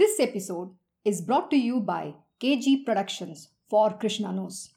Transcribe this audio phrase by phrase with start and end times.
[0.00, 0.70] This episode
[1.04, 4.70] is brought to you by KG Productions for Krishna Knows.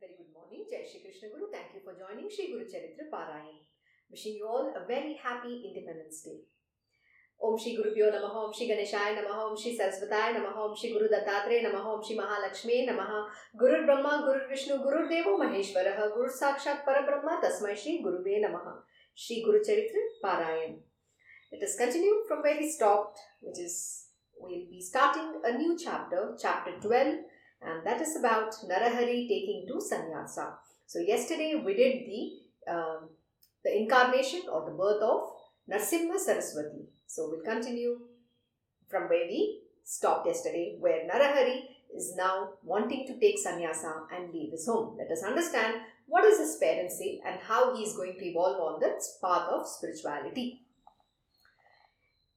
[0.00, 1.50] Very good morning, Jai Shri Krishna Guru.
[1.52, 3.58] Thank you for joining Shri Guru Charitra Parayan.
[4.10, 6.38] Wishing you all a very happy Independence Day.
[7.42, 11.06] Om Shri Gurubhyo Namaha, Om Shri Ganeshaya Namaha, Om Shri Sarasvataya Namaha, Om Shri Guru
[11.16, 16.86] Dattatreya Namaha, Om Shri Mahalakshmi Namaha, Guru Brahma, Guru Vishnu, Guru Devo Maheshwaraha, Guru Sakshat
[16.88, 18.00] Parabrahma, Tasmai Shri
[21.54, 26.36] Let us continue from where we stopped, which is we'll be starting a new chapter,
[26.40, 27.06] chapter 12,
[27.62, 30.54] and that is about Narahari taking to sannyasa.
[30.86, 33.10] So yesterday we did the um,
[33.64, 35.20] the incarnation or the birth of
[35.70, 36.88] Narsimha Saraswati.
[37.06, 38.00] So we'll continue
[38.88, 41.60] from where we stopped yesterday, where Narahari
[41.96, 44.96] is now wanting to take sannyasa and leave his home.
[44.98, 45.76] Let us understand
[46.06, 49.48] what does his parents say and how he is going to evolve on the path
[49.50, 50.62] of spirituality.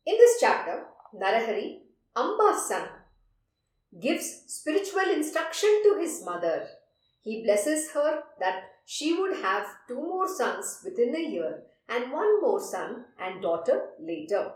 [0.08, 1.80] In this chapter, Narahari,
[2.16, 2.88] Amba's son,
[4.02, 6.66] gives spiritual instruction to his mother.
[7.22, 12.40] He blesses her that she would have two more sons within a year and one
[12.40, 14.52] more son and daughter later.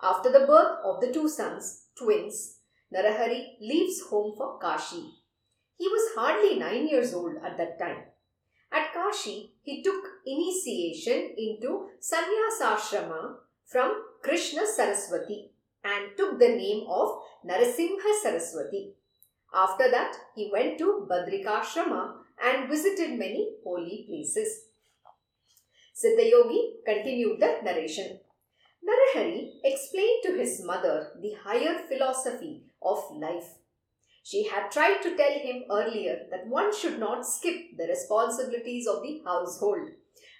[0.00, 2.58] After the birth of the two sons, twins,
[2.94, 5.10] Narahari leaves home for Kashi.
[5.76, 8.04] He was hardly nine years old at that time.
[8.70, 15.50] At Kashi, he took initiation into Sannyasashrama from Krishna Saraswati
[15.84, 18.94] and took the name of Narasimha Saraswati.
[19.52, 24.62] After that, he went to Badrikashrama and visited many holy places.
[25.94, 28.18] Siddhayogi continued the narration.
[28.88, 33.58] Narahari explained to his mother the higher philosophy of life.
[34.22, 39.02] She had tried to tell him earlier that one should not skip the responsibilities of
[39.02, 39.90] the household.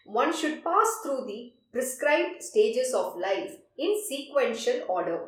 [0.06, 5.20] One should pass through the prescribed stages of life in sequential order.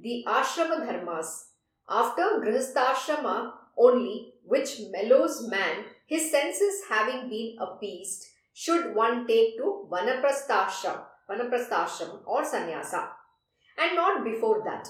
[0.00, 1.44] The ashrama dharmas.
[1.88, 9.88] After grihastha only, which mellows man, his senses having been appeased, should one take to
[9.90, 13.08] vanaprasthashram, vanaprasthashram or sannyasa,
[13.78, 14.88] and not before that.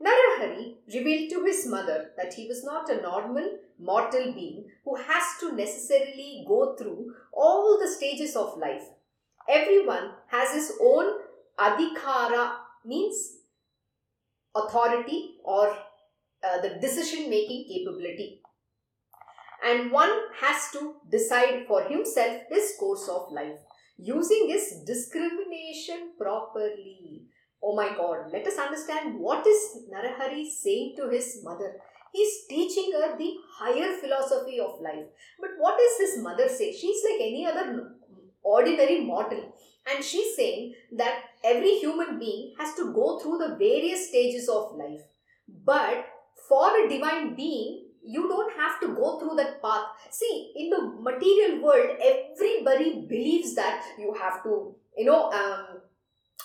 [0.00, 5.24] Narahari revealed to his mother that he was not a normal mortal being who has
[5.40, 8.84] to necessarily go through all the stages of life.
[9.48, 11.20] Everyone has his own
[11.58, 13.36] adhikara, means
[14.54, 18.40] authority or uh, the decision making capability.
[19.64, 23.58] And one has to decide for himself his course of life
[23.96, 27.22] using his discrimination properly.
[27.62, 31.76] Oh my god, let us understand what is Narahari saying to his mother.
[32.12, 35.06] He's teaching her the higher philosophy of life.
[35.40, 36.72] But what does his mother say?
[36.72, 37.94] She's like any other
[38.42, 39.52] ordinary mortal.
[39.86, 44.74] And she's saying that every human being has to go through the various stages of
[44.76, 45.02] life.
[45.64, 46.06] But
[46.48, 49.86] for a divine being, you don't have to go through that path.
[50.10, 55.80] See, in the material world, everybody believes that you have to, you know, um,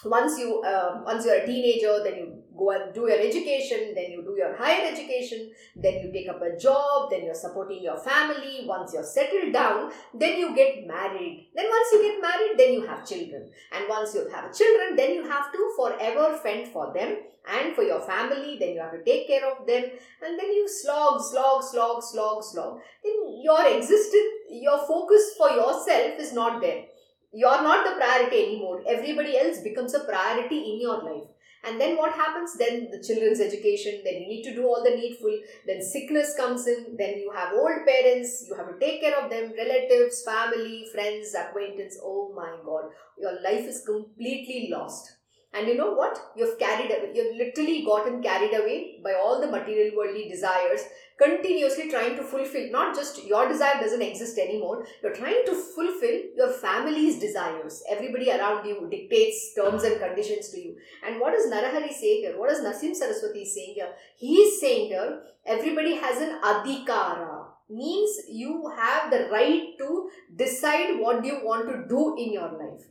[0.05, 4.11] once you uh, once you're a teenager, then you go and do your education, then
[4.11, 7.97] you do your higher education, then you take up a job, then you're supporting your
[7.97, 8.65] family.
[8.65, 11.49] Once you're settled down, then you get married.
[11.55, 13.49] Then once you get married, then you have children.
[13.71, 17.83] And once you have children, then you have to forever fend for them and for
[17.83, 18.57] your family.
[18.59, 19.83] Then you have to take care of them.
[20.21, 22.79] And then you slog, slog, slog, slog, slog.
[23.03, 26.83] Then your existence, your focus for yourself is not there.
[27.31, 28.81] You're not the priority anymore.
[28.87, 31.29] Everybody else becomes a priority in your life
[31.63, 32.57] and then what happens?
[32.57, 35.37] Then the children's education then you need to do all the needful.
[35.67, 36.95] Then sickness comes in.
[36.97, 38.45] Then you have old parents.
[38.47, 39.51] You have to take care of them.
[39.57, 41.99] Relatives family friends acquaintance.
[42.01, 42.91] Oh my god.
[43.17, 45.18] Your life is completely lost
[45.51, 46.19] and you know what?
[46.35, 50.81] You've carried you've literally gotten carried away by all the material worldly desires
[51.17, 56.21] continuously trying to fulfill not just your desire doesn't exist anymore you're trying to fulfill
[56.37, 57.81] your family's desires.
[57.89, 60.75] Everybody around you dictates terms and conditions to you.
[61.05, 62.39] And what does narahari say here?
[62.39, 63.91] What does nasim saraswati saying here?
[64.17, 70.99] He is saying here everybody has an adhikara means you have the right to decide
[70.99, 72.85] what you want to do in your life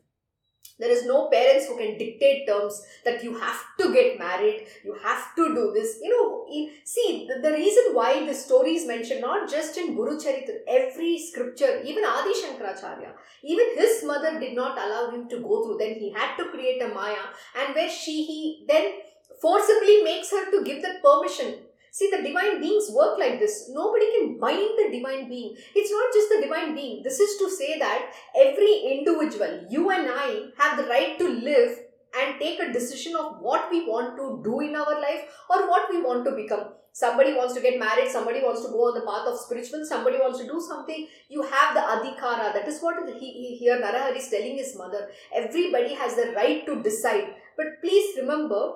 [0.79, 4.97] there is no parents who can dictate terms that you have to get married, you
[5.03, 5.99] have to do this.
[6.03, 6.47] You know,
[6.85, 11.19] see, the, the reason why the story is mentioned not just in Guru Charitra, every
[11.19, 13.11] scripture, even Adi Shankaracharya,
[13.43, 15.79] even his mother did not allow him to go through.
[15.79, 17.27] Then he had to create a Maya,
[17.59, 18.93] and where she, he then
[19.41, 21.55] forcibly makes her to give that permission
[21.91, 23.71] See, the divine beings work like this.
[23.73, 25.57] Nobody can bind the divine being.
[25.75, 27.03] It's not just the divine being.
[27.03, 31.79] This is to say that every individual, you and I, have the right to live
[32.17, 35.91] and take a decision of what we want to do in our life or what
[35.91, 36.73] we want to become.
[36.93, 40.19] Somebody wants to get married, somebody wants to go on the path of spiritual, somebody
[40.19, 41.07] wants to do something.
[41.29, 42.53] You have the adhikara.
[42.53, 45.09] That is what he, he, here Narahari is telling his mother.
[45.33, 47.35] Everybody has the right to decide.
[47.57, 48.73] But please remember,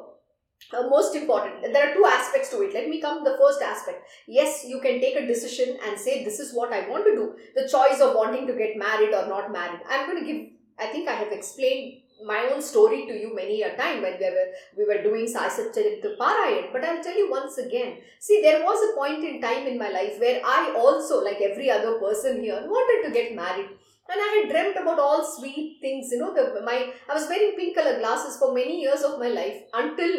[0.74, 4.04] uh, most important there are two aspects to it let me come the first aspect
[4.26, 7.34] yes you can take a decision and say this is what i want to do
[7.54, 10.40] the choice of wanting to get married or not married i'm going to give
[10.78, 14.30] i think i have explained my own story to you many a time when we
[14.36, 14.48] were
[14.78, 16.72] we were doing Saisacharit Parayan.
[16.72, 17.98] But I'll tell you once again.
[18.20, 21.70] See, there was a point in time in my life where I also, like every
[21.70, 23.68] other person here, wanted to get married.
[24.12, 26.34] And I had dreamt about all sweet things, you know.
[26.34, 30.10] The, my I was wearing pink color glasses for many years of my life until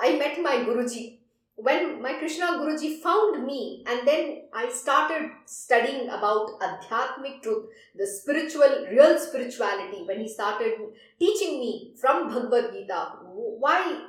[0.00, 1.18] I met my Guruji.
[1.56, 7.66] When my Krishna Guruji found me, and then I started studying about Adhyatmic truth,
[7.96, 10.74] the spiritual, real spirituality, when he started
[11.18, 14.04] teaching me from Bhagavad Gita, why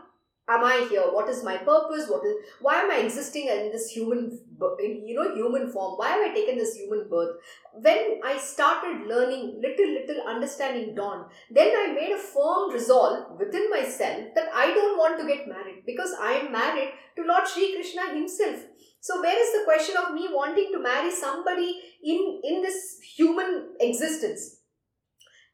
[0.47, 1.01] am I here?
[1.01, 2.07] What is my purpose?
[2.07, 4.39] What is why am I existing in this human,
[4.79, 5.95] you know, human form?
[5.97, 7.37] Why have I taken this human birth?
[7.73, 13.69] When I started learning, little little understanding dawn Then I made a firm resolve within
[13.69, 17.73] myself that I don't want to get married because I am married to Lord Sri
[17.73, 18.59] Krishna Himself.
[19.01, 23.75] So where is the question of me wanting to marry somebody in in this human
[23.79, 24.57] existence?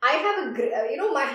[0.04, 1.26] I have a uh, you know my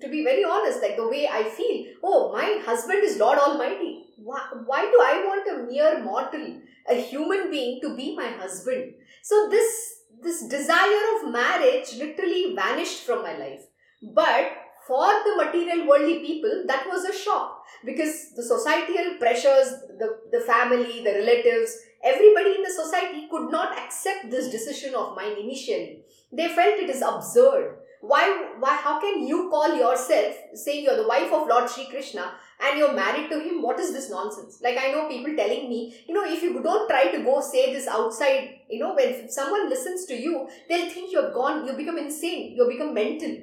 [0.00, 4.04] to be very honest, like the way I feel, oh, my husband is Lord Almighty.
[4.16, 8.94] Why, why do I want a mere mortal, a human being, to be my husband?
[9.22, 13.66] So this this desire of marriage literally vanished from my life.
[14.14, 14.50] But
[14.86, 19.68] for the material worldly people, that was a shock because the societal pressures,
[19.98, 25.14] the, the family, the relatives, everybody in the society could not accept this decision of
[25.14, 26.04] mine initially.
[26.32, 31.08] They felt it is absurd why, why, how can you call yourself saying you're the
[31.08, 33.62] wife of Lord Sri Krishna and you're married to him?
[33.62, 34.60] What is this nonsense?
[34.62, 37.72] Like, I know people telling me, you know, if you don't try to go say
[37.72, 41.98] this outside, you know, when someone listens to you, they'll think you're gone, you become
[41.98, 43.36] insane, you become mental.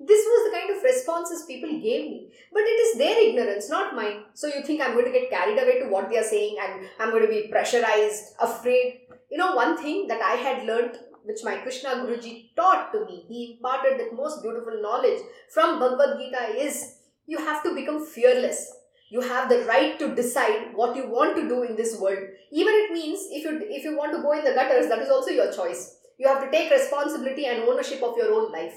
[0.00, 2.30] This was the kind of responses people gave me.
[2.52, 4.24] But it is their ignorance, not mine.
[4.34, 6.86] So you think I'm going to get carried away to what they are saying and
[7.00, 9.00] I'm going to be pressurized, afraid.
[9.30, 10.98] You know, one thing that I had learned
[11.28, 13.24] which my Krishna Guruji taught to me.
[13.28, 15.20] He imparted that most beautiful knowledge
[15.50, 16.97] from Bhagavad Gita is
[17.28, 18.72] you have to become fearless.
[19.10, 22.18] You have the right to decide what you want to do in this world.
[22.50, 25.10] Even it means if you if you want to go in the gutters, that is
[25.10, 25.96] also your choice.
[26.18, 28.74] You have to take responsibility and ownership of your own life.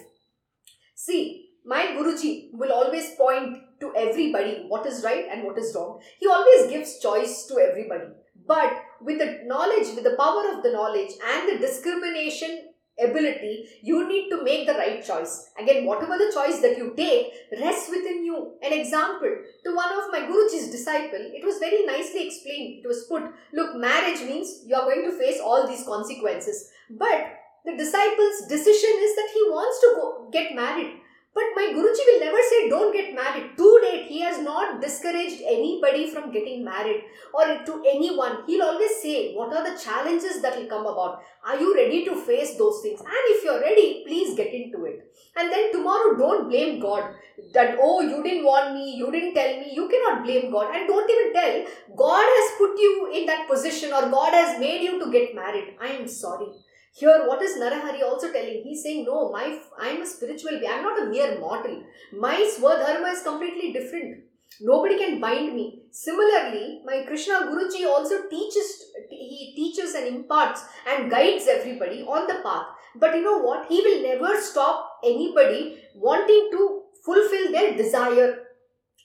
[0.95, 5.99] See, my Guruji will always point to everybody what is right and what is wrong.
[6.19, 8.05] He always gives choice to everybody.
[8.47, 14.07] But with the knowledge, with the power of the knowledge and the discrimination ability, you
[14.07, 15.49] need to make the right choice.
[15.59, 18.53] Again, whatever the choice that you take rests within you.
[18.61, 22.83] An example to one of my Guruji's disciple, it was very nicely explained.
[22.83, 23.23] It was put,
[23.53, 26.69] look, marriage means you are going to face all these consequences.
[26.89, 31.00] But the disciple's decision is that he wants to go get married.
[31.33, 33.55] But my Guruji will never say don't get married.
[33.57, 38.43] To date, he has not discouraged anybody from getting married or to anyone.
[38.47, 41.21] He'll always say what are the challenges that will come about.
[41.45, 42.99] Are you ready to face those things?
[42.99, 45.07] And if you're ready, please get into it.
[45.37, 47.15] And then tomorrow, don't blame God
[47.53, 49.71] that, oh, you didn't want me, you didn't tell me.
[49.73, 50.75] You cannot blame God.
[50.75, 54.81] And don't even tell God has put you in that position or God has made
[54.81, 55.77] you to get married.
[55.81, 56.47] I am sorry.
[56.93, 58.63] Here, what is Narahari also telling?
[58.63, 60.71] He's saying, No, my I'm a spiritual being.
[60.71, 61.83] I'm not a mere mortal.
[62.11, 64.23] My Swadharma is completely different.
[64.59, 65.83] Nobody can bind me.
[65.91, 72.41] Similarly, my Krishna Guruji also teaches, he teaches and imparts and guides everybody on the
[72.43, 72.67] path.
[72.95, 73.67] But you know what?
[73.67, 78.40] He will never stop anybody wanting to fulfill their desire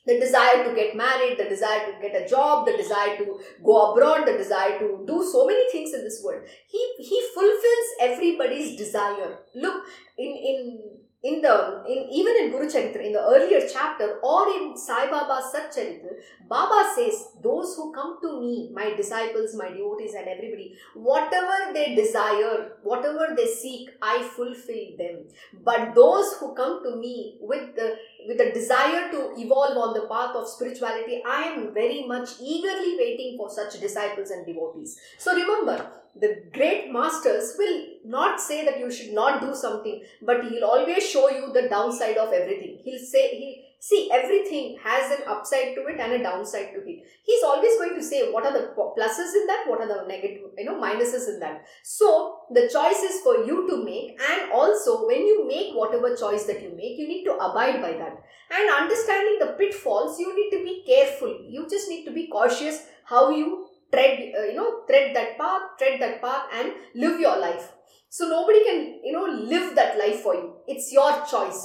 [0.07, 3.93] the desire to get married, the desire to get a job, the desire to go
[3.93, 6.45] abroad, the desire to do so many things in this world.
[6.69, 9.39] He he fulfills everybody's desire.
[9.55, 9.83] Look,
[10.17, 10.96] in in
[11.29, 11.55] in the
[11.93, 16.13] in even in Guru Charitra, in the earlier chapter, or in Sai Baba Sat Charitra,
[16.49, 21.95] Baba says, Those who come to me, my disciples, my devotees, and everybody, whatever they
[21.95, 25.25] desire, whatever they seek, I fulfill them.
[25.65, 27.97] But those who come to me with the
[28.29, 32.97] with a desire to evolve on the path of spirituality, I am very much eagerly
[32.99, 34.99] waiting for such disciples and devotees.
[35.19, 35.79] So remember,
[36.19, 41.09] the great masters will not say that you should not do something, but he'll always
[41.09, 42.81] show you the downside of everything.
[42.85, 47.07] He'll say he See, everything has an upside to it and a downside to it.
[47.23, 50.51] He's always going to say what are the pluses in that, what are the negative,
[50.57, 51.67] you know, minuses in that.
[51.85, 56.45] So the choice is for you to make, and also when you make whatever choice
[56.45, 58.17] that you make, you need to abide by that.
[58.51, 61.39] And understanding the pitfalls, you need to be careful.
[61.47, 65.63] You just need to be cautious how you tread, uh, you know, tread that path,
[65.79, 67.73] tread that path, and live your life.
[68.17, 70.47] So nobody can, you know, live that life for you.
[70.67, 71.61] It's your choice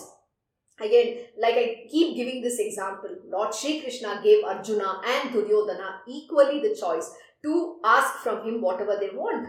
[0.81, 6.59] Again, like I keep giving this example, Lord Sri Krishna gave Arjuna and Duryodhana equally
[6.61, 9.47] the choice to ask from him whatever they want.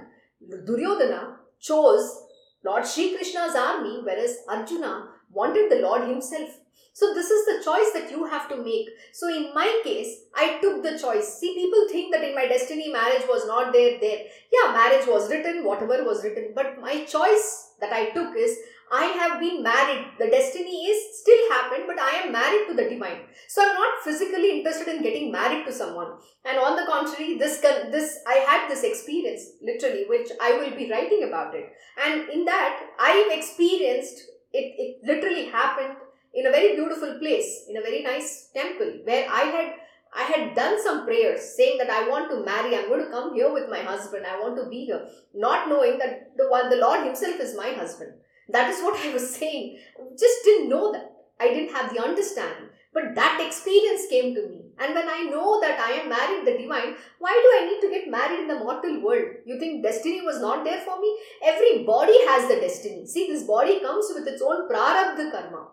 [0.66, 2.22] Duryodhana chose
[2.64, 6.50] Lord Sri Krishna's army, whereas Arjuna wanted the Lord himself.
[6.92, 8.88] So, this is the choice that you have to make.
[9.12, 11.38] So, in my case, I took the choice.
[11.38, 14.24] See, people think that in my destiny, marriage was not there, there.
[14.52, 16.52] Yeah, marriage was written, whatever was written.
[16.54, 18.58] But my choice that I took is
[18.92, 20.04] I have been married.
[20.18, 23.22] The destiny is still happened, but I am married to the divine.
[23.48, 26.18] So I'm not physically interested in getting married to someone.
[26.44, 30.90] And on the contrary, this this I had this experience literally, which I will be
[30.90, 31.72] writing about it.
[32.04, 34.74] And in that, I've experienced it.
[34.84, 35.96] It literally happened
[36.34, 39.74] in a very beautiful place, in a very nice temple, where I had
[40.14, 43.34] I had done some prayers saying that I want to marry, I'm going to come
[43.34, 46.76] here with my husband, I want to be here, not knowing that the one the
[46.76, 48.12] Lord Himself is my husband.
[48.50, 49.78] That is what I was saying.
[50.18, 51.12] Just didn't know that.
[51.40, 52.68] I didn't have the understanding.
[52.92, 54.60] But that experience came to me.
[54.78, 57.90] And when I know that I am married the divine, why do I need to
[57.90, 59.28] get married in the mortal world?
[59.46, 61.16] You think destiny was not there for me?
[61.42, 63.06] Every body has the destiny.
[63.06, 65.68] See, this body comes with its own prarabdha karma.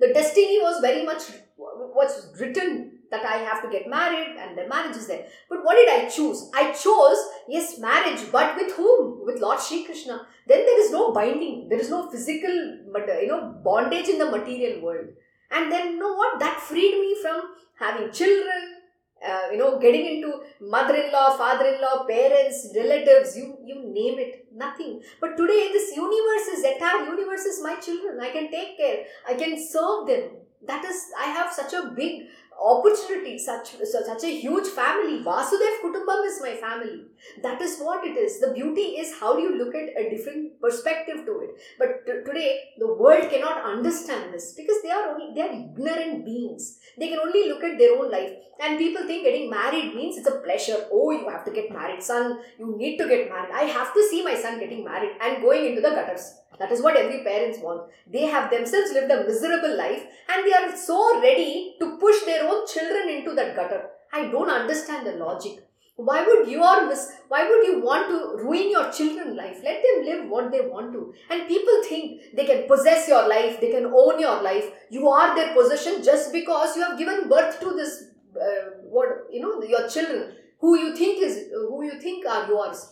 [0.00, 1.22] The destiny was very much
[1.56, 5.26] what's written that I have to get married and the marriage is there.
[5.48, 6.50] But what did I choose?
[6.54, 9.24] I chose, yes, marriage, but with whom?
[9.24, 10.26] With Lord Sri Krishna.
[10.46, 14.82] Then there is no binding, there is no physical, you know, bondage in the material
[14.82, 15.08] world.
[15.50, 16.40] And then, you know what?
[16.40, 18.82] That freed me from having children,
[19.26, 25.00] uh, you know, getting into mother-in-law, father-in-law, parents, relatives, you you name it, nothing.
[25.20, 28.20] But today, this universe is entire universe is my children.
[28.20, 29.04] I can take care.
[29.28, 30.24] I can serve them.
[30.66, 32.22] That is, I have such a big
[32.62, 35.22] opportunity, such, such a huge family.
[35.22, 37.06] Vasudev Kutumbam is my family.
[37.42, 38.40] That is what it is.
[38.40, 41.50] The beauty is how do you look at a different perspective to it.
[41.78, 46.24] But t- today, the world cannot understand this because they are only, they are ignorant
[46.24, 46.78] beings.
[46.98, 48.32] They can only look at their own life.
[48.60, 50.86] And people think getting married means it's a pleasure.
[50.92, 52.38] Oh, you have to get married, son.
[52.58, 53.52] You need to get married.
[53.52, 56.40] I have to see my son getting married and going into the gutters.
[56.58, 57.90] That is what every parents want.
[58.06, 62.48] They have themselves lived a miserable life and they are so ready to push their
[62.48, 63.90] own children into that gutter.
[64.12, 65.64] I don't understand the logic.
[65.96, 69.60] Why would you or miss why would you want to ruin your children's life?
[69.62, 71.14] Let them live what they want to.
[71.30, 74.64] And people think they can possess your life, they can own your life.
[74.90, 79.40] You are their possession just because you have given birth to this uh, what you
[79.40, 82.90] know your children who you think is who you think are yours.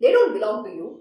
[0.00, 0.91] They don't belong to you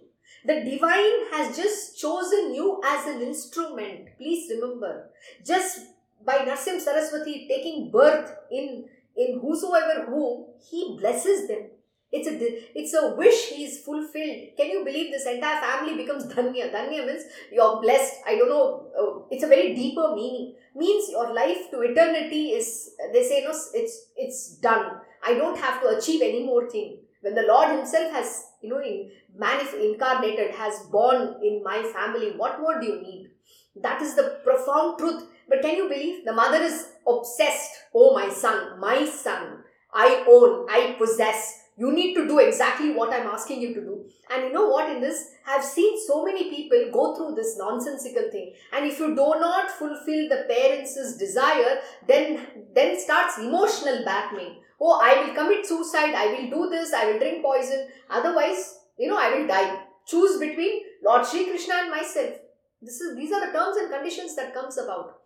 [0.46, 4.10] the divine has just chosen you as an instrument.
[4.18, 5.10] Please remember,
[5.46, 5.88] just
[6.26, 8.86] by Narsim Saraswati taking birth in,
[9.16, 11.70] in whosoever whom, he blesses them.
[12.12, 14.58] It's a it's a wish he is fulfilled.
[14.58, 16.68] Can you believe this entire family becomes dhanya?
[16.70, 18.16] Dhanya means you're blessed.
[18.28, 18.92] I don't know.
[18.92, 20.56] Uh, it's a very deeper meaning.
[20.76, 22.92] Means your life to eternity is.
[23.14, 23.52] They say no.
[23.74, 25.00] It's it's done.
[25.24, 26.98] I don't have to achieve any more thing.
[27.22, 29.10] When the Lord Himself has you know in
[29.42, 32.32] manif- incarnated has born in my family.
[32.38, 33.32] What more do you need?
[33.76, 35.24] That is the profound truth.
[35.48, 36.26] But can you believe?
[36.26, 37.72] The mother is obsessed.
[37.94, 39.64] Oh my son my son.
[39.94, 41.58] I own i possess.
[41.78, 44.06] You need to do exactly what i'm asking you to do.
[44.30, 44.90] And you know what?
[44.94, 48.54] In this i've seen so many people go through this nonsensical thing.
[48.74, 55.00] And if you do not fulfill the parents' desire then then starts emotional blackmail oh,
[55.00, 59.18] I will commit suicide, I will do this, I will drink poison, otherwise, you know,
[59.18, 59.80] I will die.
[60.06, 62.36] Choose between Lord Sri Krishna and myself.
[62.82, 65.22] This is these are the terms and conditions that comes about.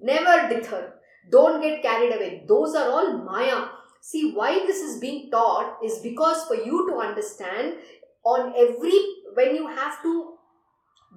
[0.00, 0.94] Never dither.
[1.30, 2.44] Don't get carried away.
[2.48, 3.66] Those are all Maya.
[4.00, 7.74] See why this is being taught is because for you to understand
[8.24, 8.98] on every
[9.34, 10.34] when you have to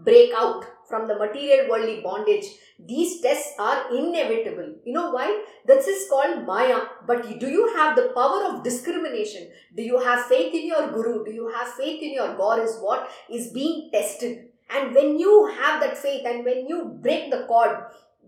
[0.03, 2.45] break out from the material worldly bondage.
[2.79, 4.75] These tests are inevitable.
[4.83, 5.45] You know why?
[5.65, 6.81] This is called Maya.
[7.07, 9.49] But do you have the power of discrimination?
[9.75, 11.23] Do you have faith in your Guru?
[11.25, 12.59] Do you have faith in your God?
[12.59, 14.49] Is what is being tested.
[14.69, 17.77] And when you have that faith and when you break the cord,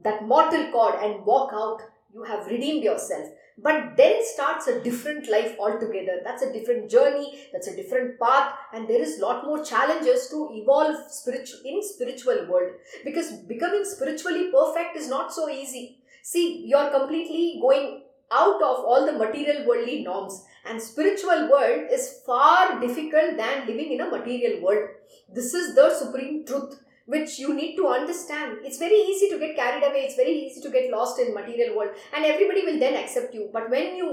[0.03, 1.81] that mortal cord, and walk out,
[2.17, 3.27] you have redeemed yourself.
[3.59, 6.19] But then starts a different life altogether.
[6.23, 10.49] That's a different journey, that's a different path, and there is lot more challenges to
[10.51, 12.73] evolve spiritual in spiritual world.
[13.03, 15.99] Because becoming spiritually perfect is not so easy.
[16.21, 22.21] See, you're completely going out of all the material worldly norms and spiritual world is
[22.25, 24.89] far difficult than living in a material world
[25.33, 28.57] this is the supreme truth which you need to understand.
[28.63, 30.01] It's very easy to get carried away.
[30.07, 31.91] It's very easy to get lost in material world.
[32.13, 33.49] And everybody will then accept you.
[33.51, 34.09] But when you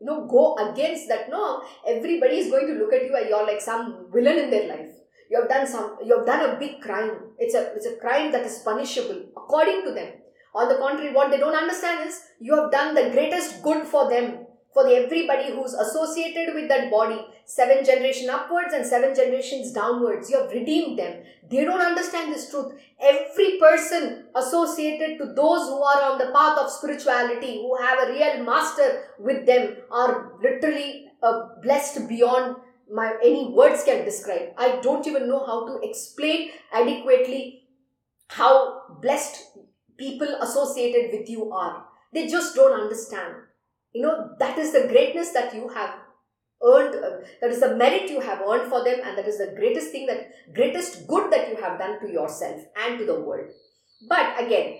[0.00, 3.46] you know go against that norm everybody is going to look at you and you're
[3.46, 4.92] like some villain in their life.
[5.30, 7.12] You have done some you have done a big crime.
[7.38, 10.12] It's a it's a crime that is punishable according to them.
[10.54, 14.08] On the contrary, what they don't understand is you have done the greatest good for
[14.10, 20.30] them, for everybody who's associated with that body, seven generation upwards and seven generations downwards.
[20.30, 21.22] You have redeemed them.
[21.50, 22.72] They don't understand this truth.
[23.00, 28.12] Every person associated to those who are on the path of spirituality, who have a
[28.12, 32.56] real master with them, are literally uh, blessed beyond
[32.92, 34.48] my any words can describe.
[34.56, 37.64] I don't even know how to explain adequately
[38.28, 39.58] how blessed
[39.96, 41.84] people associated with you are.
[42.12, 43.34] They just don't understand.
[43.92, 45.94] You know, that is the greatness that you have
[46.62, 49.54] earned, uh, that is the merit you have earned for them, and that is the
[49.56, 53.50] greatest thing that, greatest good that you have done to yourself and to the world.
[54.08, 54.76] But again,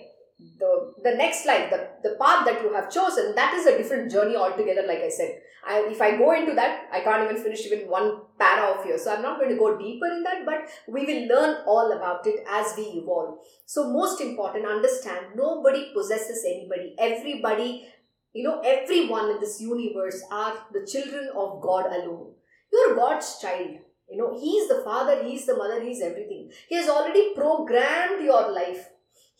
[0.59, 4.11] the, the next life, the, the path that you have chosen, that is a different
[4.11, 5.39] journey altogether, like I said.
[5.65, 8.97] I, if I go into that, I can't even finish even one para of here.
[8.97, 12.25] So I'm not going to go deeper in that, but we will learn all about
[12.25, 13.37] it as we evolve.
[13.65, 16.95] So, most important, understand nobody possesses anybody.
[16.97, 17.87] Everybody,
[18.33, 22.33] you know, everyone in this universe are the children of God alone.
[22.71, 23.77] You're God's child.
[24.09, 26.51] You know, He's the Father, He's the Mother, He's everything.
[26.67, 28.87] He has already programmed your life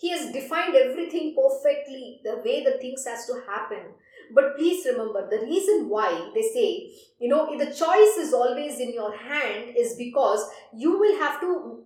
[0.01, 3.93] he has defined everything perfectly, the way the things has to happen.
[4.33, 8.93] But please remember the reason why they say, you know, the choice is always in
[8.93, 11.83] your hand is because you will have to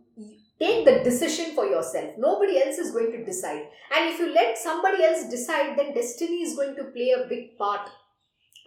[0.60, 2.12] take the decision for yourself.
[2.18, 3.64] Nobody else is going to decide.
[3.96, 7.58] And if you let somebody else decide, then destiny is going to play a big
[7.58, 7.90] part.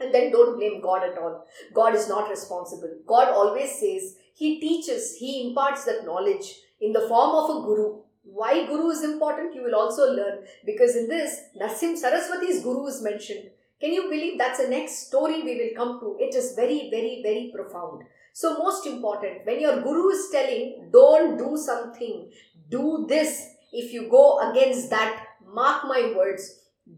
[0.00, 1.44] And then don't blame God at all.
[1.74, 2.90] God is not responsible.
[3.06, 8.02] God always says, He teaches, He imparts that knowledge in the form of a guru
[8.30, 13.02] why Guru is important, you will also learn because in this, Narasimha Saraswati's Guru is
[13.02, 13.50] mentioned.
[13.80, 16.16] Can you believe that's the next story we will come to?
[16.20, 18.02] It is very, very, very profound.
[18.38, 22.30] So, most important, when your Guru is telling, don't do something,
[22.68, 23.48] do this.
[23.72, 26.44] If you go against that, mark my words,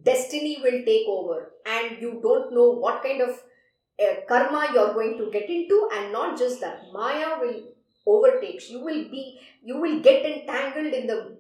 [0.05, 5.17] destiny will take over, and you don't know what kind of uh, karma you're going
[5.17, 7.63] to get into, and not just that, Maya will
[8.07, 11.37] overtakes you will be you will get entangled in the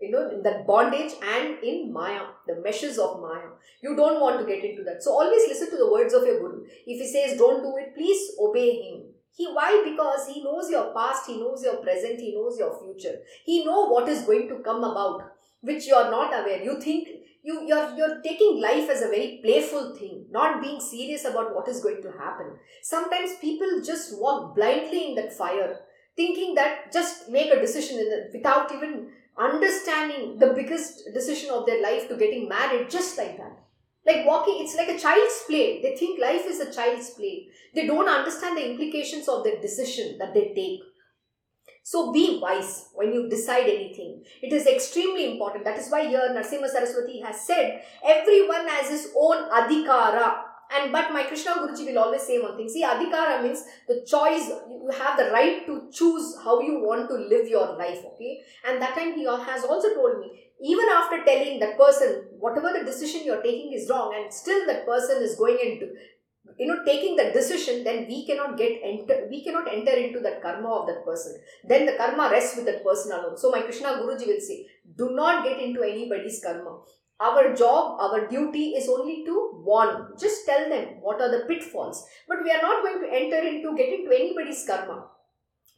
[0.00, 3.50] you know in that bondage and in maya the meshes of maya.
[3.80, 5.02] You don't want to get into that.
[5.04, 6.64] So always listen to the words of your guru.
[6.86, 9.02] If he says don't do it please obey him
[9.36, 9.82] he why?
[9.84, 13.18] Because he knows your past he knows your present he knows your future.
[13.44, 16.62] He know what is going to come about which you are not aware.
[16.62, 17.08] You think
[17.42, 21.68] you you're you're taking life as a very playful thing not being serious about what
[21.68, 22.56] is going to happen.
[22.82, 25.80] Sometimes people just walk blindly in that fire
[26.16, 31.82] thinking that just make a decision the, without even understanding the biggest decision of their
[31.82, 33.58] life to getting married just like that
[34.06, 37.86] like walking it's like a child's play they think life is a child's play they
[37.86, 40.80] don't understand the implications of their decision that they take
[41.82, 44.22] so be wise when you decide anything.
[44.42, 45.64] It is extremely important.
[45.64, 51.12] That is why here Narasimha Saraswati has said everyone has his own adhikara and but
[51.12, 52.68] my Krishna Guruji will always say one thing.
[52.68, 54.48] See, adhikara means the choice.
[54.68, 58.04] You have the right to choose how you want to live your life.
[58.14, 60.46] Okay, and that time he has also told me.
[60.62, 64.86] Even after telling that person whatever the decision you're taking is wrong, and still that
[64.86, 65.92] person is going into
[66.58, 70.42] you know taking the decision then we cannot get enter we cannot enter into that
[70.42, 71.36] karma of that person
[71.72, 75.10] then the karma rests with that person alone so my krishna guruji will say do
[75.10, 76.72] not get into anybody's karma
[77.20, 80.12] our job, our duty is only to warn.
[80.18, 82.06] Just tell them what are the pitfalls.
[82.26, 85.06] But we are not going to enter into, get into anybody's karma.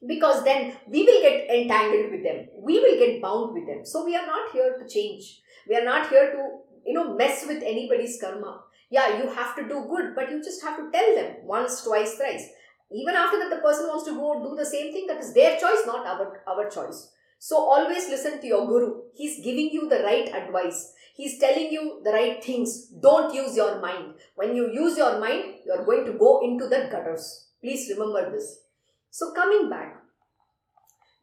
[0.06, 2.46] Because then we will get entangled with them.
[2.58, 3.84] We will get bound with them.
[3.84, 5.41] So we are not here to change.
[5.68, 8.62] We are not here to, you know, mess with anybody's karma.
[8.90, 12.14] Yeah, you have to do good, but you just have to tell them once, twice,
[12.16, 12.48] thrice.
[12.90, 15.58] Even after that, the person wants to go do the same thing, that is their
[15.58, 17.10] choice, not our, our choice.
[17.38, 19.00] So always listen to your guru.
[19.14, 20.92] He's giving you the right advice.
[21.14, 22.86] He's telling you the right things.
[23.00, 24.14] Don't use your mind.
[24.36, 27.48] When you use your mind, you're going to go into the gutters.
[27.60, 28.60] Please remember this.
[29.10, 30.02] So, coming back,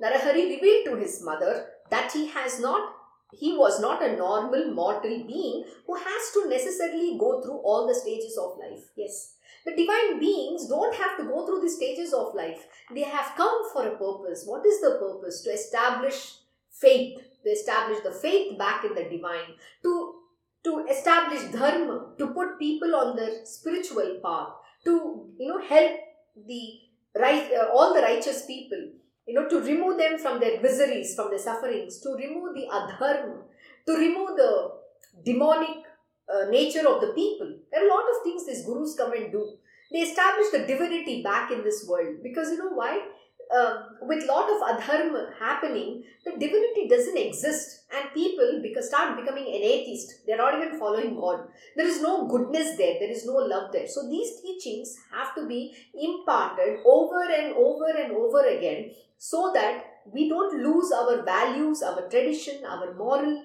[0.02, 2.94] Narahari revealed to his mother that he has not
[3.32, 7.94] he was not a normal mortal being who has to necessarily go through all the
[7.94, 8.90] stages of life.
[8.96, 9.36] Yes.
[9.66, 12.66] The divine beings don't have to go through the stages of life.
[12.94, 14.46] They have come for a purpose.
[14.46, 15.42] What is the purpose?
[15.42, 16.38] To establish
[16.72, 20.16] faith, to establish the faith back in the divine, to
[20.64, 24.50] to establish dharma, to put people on their spiritual path,
[24.86, 25.92] to you know help
[26.48, 26.80] the
[27.16, 28.92] right uh, all the righteous people
[29.30, 33.38] you know, to remove them from their miseries, from their sufferings, to remove the adharma,
[33.86, 34.72] to remove the
[35.24, 35.86] demonic
[36.34, 37.54] uh, nature of the people.
[37.72, 39.44] There are a lot of things these gurus come and do.
[39.92, 43.06] They establish the divinity back in this world because you know why?
[43.56, 49.46] Uh, with lot of adharma happening, the divinity doesn't exist, and people because start becoming
[49.46, 50.26] an atheist.
[50.26, 51.48] They're not even following God.
[51.76, 52.96] There is no goodness there.
[53.00, 53.88] There is no love there.
[53.88, 59.84] So these teachings have to be imparted over and over and over again, so that
[60.12, 63.44] we don't lose our values, our tradition, our moral,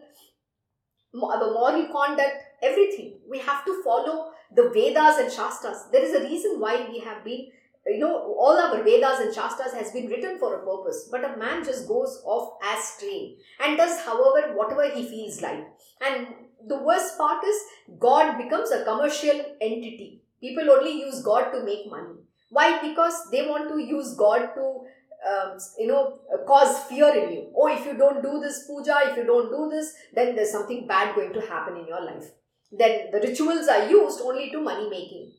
[1.14, 3.14] our moral conduct, everything.
[3.28, 5.86] We have to follow the Vedas and Shastras.
[5.90, 7.48] There is a reason why we have been
[7.87, 11.37] you know, all our Vedas and Shastras has been written for a purpose, but a
[11.37, 15.66] man just goes off as astray and does, however, whatever he feels like.
[16.01, 16.29] And
[16.66, 17.57] the worst part is,
[17.99, 20.23] God becomes a commercial entity.
[20.40, 22.14] People only use God to make money.
[22.51, 22.81] Why?
[22.88, 24.85] Because they want to use God to,
[25.29, 27.53] um, you know, cause fear in you.
[27.55, 30.87] Oh, if you don't do this puja, if you don't do this, then there's something
[30.87, 32.31] bad going to happen in your life.
[32.73, 35.33] Then the rituals are used only to money making.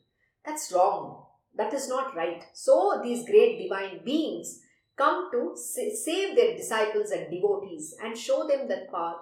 [0.45, 1.24] That's wrong
[1.57, 2.43] that is not right.
[2.53, 4.59] So, these great divine beings
[4.97, 9.17] come to save their disciples and devotees and show them that path,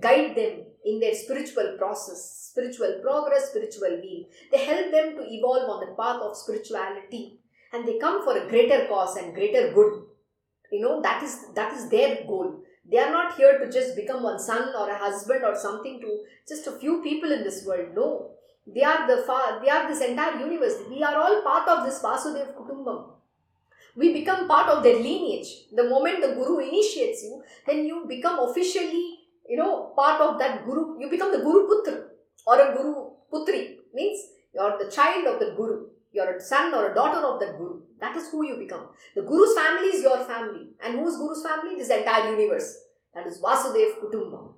[0.00, 4.24] guide them in their spiritual process, spiritual progress, spiritual wheel.
[4.50, 7.38] They help them to evolve on the path of spirituality
[7.72, 10.02] and they come for a greater cause and greater good.
[10.70, 12.62] You know, that is that is their goal.
[12.90, 16.24] They are not here to just become one son or a husband or something to
[16.48, 17.90] just a few people in this world.
[17.94, 18.32] No,
[18.66, 20.74] they are the far, they are this entire universe.
[20.88, 23.06] We are all part of this Vasudev Kutumbam.
[23.96, 25.66] We become part of their lineage.
[25.74, 30.64] The moment the Guru initiates you, then you become officially, you know, part of that
[30.64, 30.98] Guru.
[31.00, 32.04] You become the Guru Putra
[32.46, 33.76] or a Guru Putri.
[33.92, 34.18] Means
[34.54, 35.86] you're the child of the Guru.
[36.12, 37.80] You're a son or a daughter of the Guru.
[38.00, 38.88] That is who you become.
[39.14, 40.68] The Guru's family is your family.
[40.82, 41.76] And who's Guru's family?
[41.76, 42.78] This entire universe.
[43.14, 44.54] That is Vasudev Kutumbam.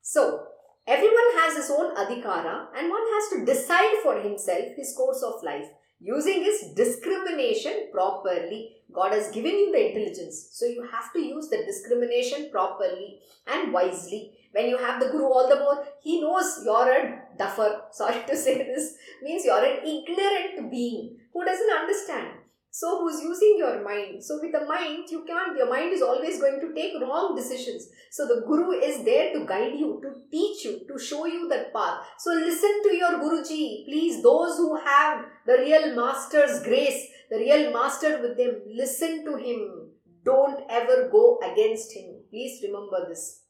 [0.00, 0.45] So,
[0.86, 5.42] Everyone has his own adhikara and one has to decide for himself his course of
[5.42, 5.66] life
[6.00, 8.76] using his discrimination properly.
[8.92, 13.18] God has given you the intelligence, so you have to use the discrimination properly
[13.48, 14.32] and wisely.
[14.52, 17.82] When you have the Guru, all the more, he knows you're a duffer.
[17.90, 22.28] Sorry to say this, means you're an ignorant being who doesn't understand.
[22.70, 24.22] So, who's using your mind?
[24.22, 27.88] So, with the mind, you can't, your mind is always going to take wrong decisions.
[28.10, 31.72] So, the Guru is there to guide you, to teach you, to show you that
[31.72, 32.00] path.
[32.18, 33.86] So, listen to your Guruji.
[33.86, 39.36] Please, those who have the real Master's grace, the real Master with them, listen to
[39.36, 39.90] him.
[40.22, 42.16] Don't ever go against him.
[42.30, 43.42] Please remember this.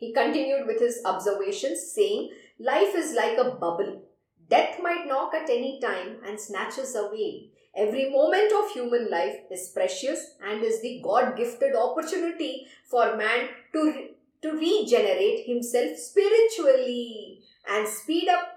[0.00, 4.02] He continued with his observations, saying, Life is like a bubble.
[4.48, 7.50] Death might knock at any time and snatch us away.
[7.76, 13.48] Every moment of human life is precious and is the God gifted opportunity for man
[13.72, 14.08] to,
[14.42, 18.48] to regenerate himself spiritually and speed up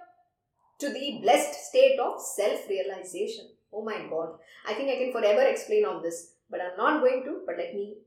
[0.80, 3.49] to the blessed state of self realization.
[3.71, 4.38] Oh my God.
[4.67, 7.41] I think I can forever explain all this, but I'm not going to.
[7.45, 7.97] But let me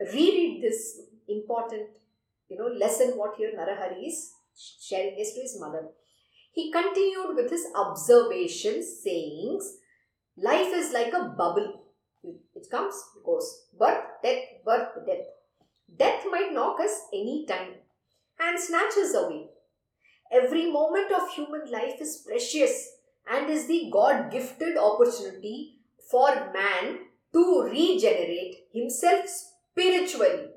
[0.00, 1.88] reread this important
[2.48, 4.32] you know lesson what here Narahari is
[4.80, 5.88] sharing this to his mother.
[6.52, 9.76] He continued with his observations, sayings
[10.36, 11.82] Life is like a bubble.
[12.22, 13.66] It comes, it goes.
[13.78, 15.26] Birth, death, birth, death.
[15.98, 17.74] Death might knock us any time
[18.38, 19.46] and snatch us away.
[20.30, 22.90] Every moment of human life is precious
[23.30, 25.78] and is the God gifted opportunity
[26.10, 26.98] for man
[27.32, 30.50] to regenerate himself spiritually.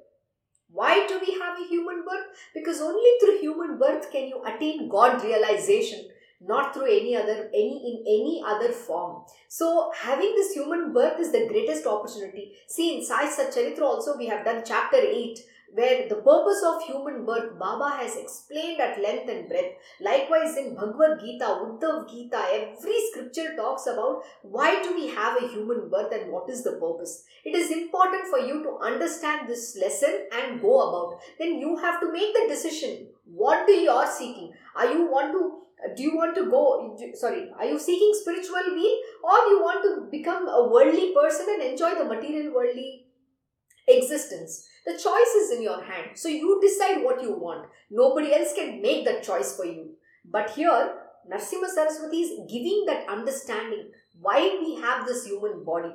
[0.71, 2.27] Why do we have a human birth?
[2.53, 6.08] Because only through human birth can you attain God realization
[6.41, 9.23] not through any other any in any other form.
[9.47, 12.53] So having this human birth is the greatest opportunity.
[12.67, 15.39] See in sai satcharitra also we have done chapter 8
[15.71, 19.75] where the purpose of human birth baba has explained at length and breadth.
[20.01, 25.47] Likewise in bhagavad gita uddhav gita every scripture talks about why do we have a
[25.47, 27.23] human birth and what is the purpose.
[27.43, 31.21] It is important for you to understand this lesson and go about.
[31.37, 33.07] Then you have to make the decision.
[33.25, 34.53] What do you are seeking?
[34.75, 38.97] Are you want to do you want to go sorry are you seeking spiritual weal
[39.23, 43.05] or you want to become a worldly person and enjoy the material worldly
[43.89, 44.67] existence.
[44.85, 46.11] The choice is in your hand.
[46.15, 47.67] So you decide what you want.
[47.89, 49.91] Nobody else can make that choice for you.
[50.25, 50.95] But here,
[51.31, 55.93] Narasimha Saraswati is giving that understanding why we have this human body.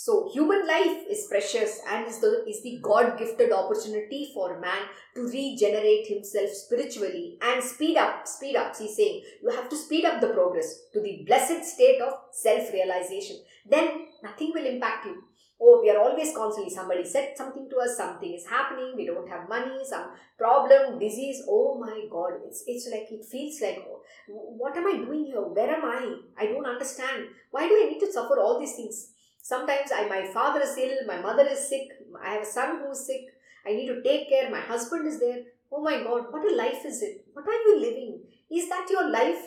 [0.00, 4.82] So, human life is precious and is the, is the God gifted opportunity for man
[5.16, 8.28] to regenerate himself spiritually and speed up.
[8.28, 9.24] Speed up, he's saying.
[9.42, 13.38] You have to speed up the progress to the blessed state of self realization.
[13.68, 15.24] Then nothing will impact you.
[15.60, 19.28] Oh, we are always constantly, somebody said something to us, something is happening, we don't
[19.28, 21.42] have money, some problem, disease.
[21.48, 25.42] Oh my God, it's, it's like, it feels like, oh, what am I doing here?
[25.42, 26.18] Where am I?
[26.38, 27.24] I don't understand.
[27.50, 29.08] Why do I need to suffer all these things?
[29.48, 31.88] Sometimes I, my father is ill, my mother is sick,
[32.22, 33.22] I have a son who is sick,
[33.66, 35.38] I need to take care, my husband is there.
[35.72, 37.24] Oh my God, what a life is it?
[37.32, 38.20] What are you living?
[38.52, 39.38] Is that your life?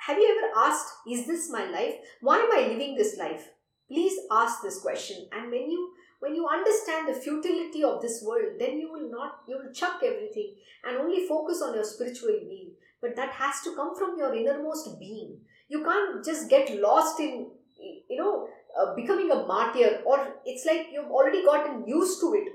[0.00, 1.94] Have you ever asked, is this my life?
[2.20, 3.48] Why am I living this life?
[3.90, 5.26] Please ask this question.
[5.32, 9.40] And when you when you understand the futility of this world, then you will not
[9.48, 12.72] you will chuck everything and only focus on your spiritual being.
[13.00, 15.38] But that has to come from your innermost being.
[15.68, 17.52] You can't just get lost in
[18.08, 22.48] you know uh, becoming a martyr or it's like you've already gotten used to it.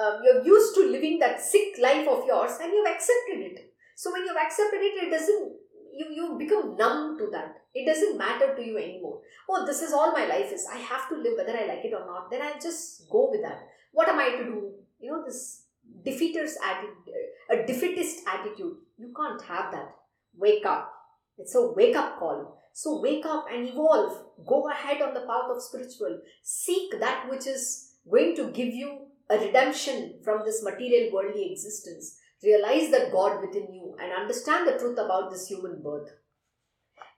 [0.00, 3.72] Um, you're used to living that sick life of yours and you've accepted it.
[3.96, 5.52] So when you've accepted it it doesn't
[5.94, 7.54] you you become numb to that.
[7.74, 9.20] It doesn't matter to you anymore.
[9.48, 10.66] Oh this is all my life is.
[10.72, 12.30] I have to live whether i like it or not.
[12.30, 13.66] Then i just go with that.
[13.92, 14.72] What am i to do?
[15.00, 15.64] You know this
[16.06, 17.14] defeaters attitude
[17.50, 18.76] a defeatist attitude.
[18.98, 19.94] You can't have that.
[20.36, 20.92] Wake up.
[21.38, 24.12] It's a wake up call so wake up and evolve.
[24.46, 26.20] Go ahead on the path of spiritual.
[26.44, 32.16] Seek that which is going to give you a redemption from this material worldly existence.
[32.40, 36.08] Realize that God within you and understand the truth about this human birth.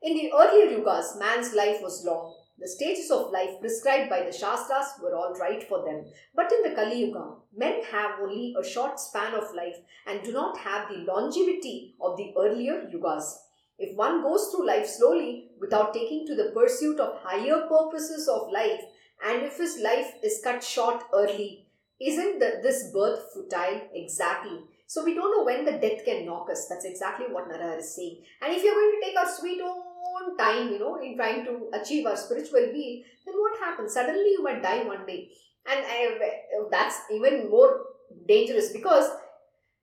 [0.00, 2.36] In the earlier yugas, man's life was long.
[2.58, 6.06] The stages of life prescribed by the Shastras were all right for them.
[6.34, 10.32] But in the Kali Yuga, men have only a short span of life and do
[10.32, 13.49] not have the longevity of the earlier yugas.
[13.80, 18.52] If one goes through life slowly without taking to the pursuit of higher purposes of
[18.52, 18.82] life,
[19.26, 21.66] and if his life is cut short early,
[21.98, 23.80] isn't the, this birth futile?
[23.94, 24.60] Exactly.
[24.86, 26.66] So we don't know when the death can knock us.
[26.68, 28.22] That's exactly what Narahar is saying.
[28.42, 31.70] And if you're going to take our sweet own time, you know, in trying to
[31.72, 33.94] achieve our spiritual being, then what happens?
[33.94, 35.30] Suddenly you might die one day.
[35.66, 36.18] And I,
[36.70, 37.80] that's even more
[38.28, 39.10] dangerous because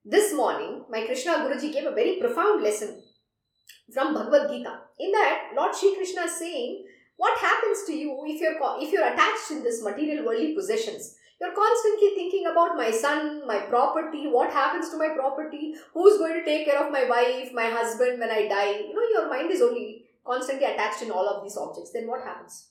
[0.06, 3.02] this morning my Krishna Guruji gave a very profound lesson
[3.94, 4.80] from Bhagavad Gita.
[5.00, 6.86] In that, Lord Shri Krishna is saying,
[7.18, 11.16] what happens to you if you're if you're attached in this material worldly possessions?
[11.40, 16.34] You're constantly thinking about my son, my property, what happens to my property, who's going
[16.34, 18.72] to take care of my wife, my husband when I die.
[18.90, 21.92] You know, your mind is only constantly attached in all of these objects.
[21.94, 22.70] Then what happens?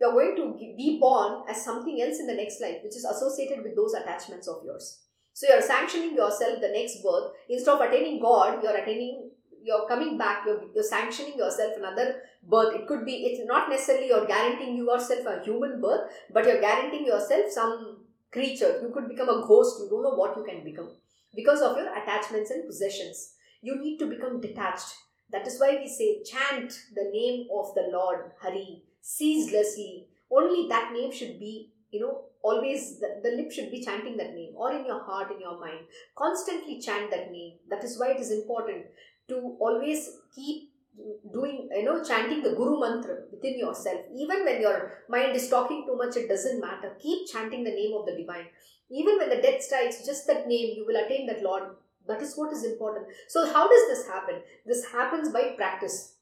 [0.00, 3.64] You're going to be born as something else in the next life, which is associated
[3.64, 5.00] with those attachments of yours.
[5.32, 7.32] So you're sanctioning yourself the next birth.
[7.48, 9.27] Instead of attaining God, you're attaining
[9.68, 12.74] you're coming back, you're, you're sanctioning yourself another birth.
[12.74, 17.06] It could be, it's not necessarily you're guaranteeing yourself a human birth, but you're guaranteeing
[17.06, 17.98] yourself some
[18.32, 18.80] creature.
[18.82, 20.90] You could become a ghost, you don't know what you can become
[21.34, 23.34] because of your attachments and possessions.
[23.62, 24.94] You need to become detached.
[25.30, 30.08] That is why we say, chant the name of the Lord, Hari, ceaselessly.
[30.30, 34.34] Only that name should be, you know, always the, the lip should be chanting that
[34.34, 35.80] name or in your heart in your mind
[36.16, 38.84] constantly chant that name that is why it is important
[39.28, 40.70] to always keep
[41.32, 44.00] doing you know chanting the guru mantra within yourself.
[44.16, 46.96] Even when your mind is talking too much it doesn't matter.
[47.00, 48.46] Keep chanting the name of the divine.
[48.90, 51.74] Even when the death strikes just that name you will attain that lord.
[52.06, 53.06] That is what is important.
[53.28, 54.40] So how does this happen?
[54.66, 56.14] This happens by practice.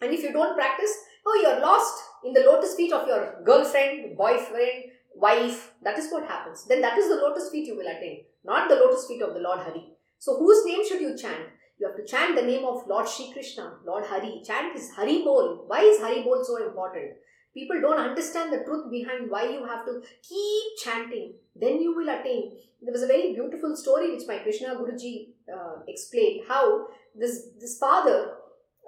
[0.00, 0.94] And if you don't practice
[1.26, 5.72] oh you're lost in the lotus feet of your girlfriend boyfriend wife.
[5.82, 6.66] That is what happens.
[6.66, 9.40] Then that is the lotus feet you will attain not the lotus feet of the
[9.40, 9.94] lord hari.
[10.18, 13.32] So whose name should you chant you have to chant the name of Lord Shri
[13.32, 14.42] Krishna, Lord Hari.
[14.46, 15.64] Chant his Hari Bol.
[15.66, 17.12] Why is Hari Bol so important?
[17.52, 21.34] People don't understand the truth behind why you have to keep chanting.
[21.54, 22.56] Then you will attain.
[22.82, 27.78] There was a very beautiful story which my Krishna Guruji uh, explained how this, this
[27.78, 28.34] father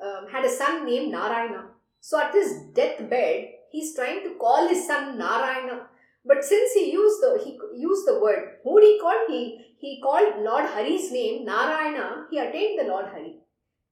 [0.04, 1.68] um, had a son named Narayana.
[2.00, 5.88] So at his deathbed, he's trying to call his son Narayana.
[6.26, 9.28] But since he used the he used the word, who he called?
[9.28, 9.40] He
[9.78, 12.26] he called Lord Hari's name Narayana.
[12.30, 13.36] He attained the Lord Hari.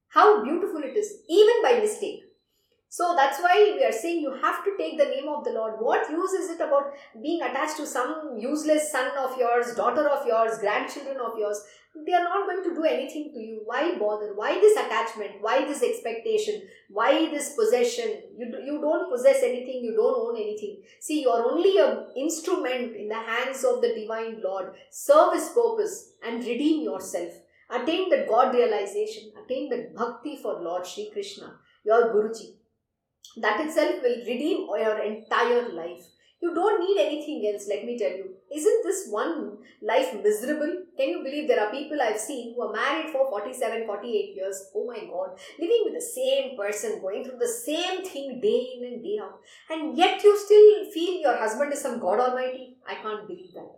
[0.09, 2.24] How beautiful it is, even by mistake.
[2.95, 5.73] So that's why we are saying you have to take the name of the Lord.
[5.79, 10.25] What use is it about being attached to some useless son of yours, daughter of
[10.25, 11.61] yours, grandchildren of yours?
[12.07, 13.63] They are not going to do anything to you.
[13.65, 14.31] Why bother?
[14.33, 15.41] Why this attachment?
[15.41, 16.61] Why this expectation?
[16.89, 18.15] Why this possession?
[18.37, 20.77] You, do, you don't possess anything, you don't own anything.
[21.01, 24.73] See, you are only an instrument in the hands of the divine Lord.
[24.89, 27.33] Serve His purpose and redeem yourself.
[27.69, 32.53] Attain that God realization, attain that bhakti for Lord Sri Krishna, your Guruji
[33.37, 36.05] that itself will redeem your entire life.
[36.41, 38.35] You don't need anything else, let me tell you.
[38.53, 40.83] Isn't this one life miserable?
[40.97, 44.69] Can you believe there are people I've seen who are married for 47, 48 years?
[44.75, 48.93] Oh my god, living with the same person, going through the same thing day in
[48.93, 49.39] and day out,
[49.71, 52.77] and yet you still feel your husband is some God Almighty?
[52.87, 53.71] I can't believe that.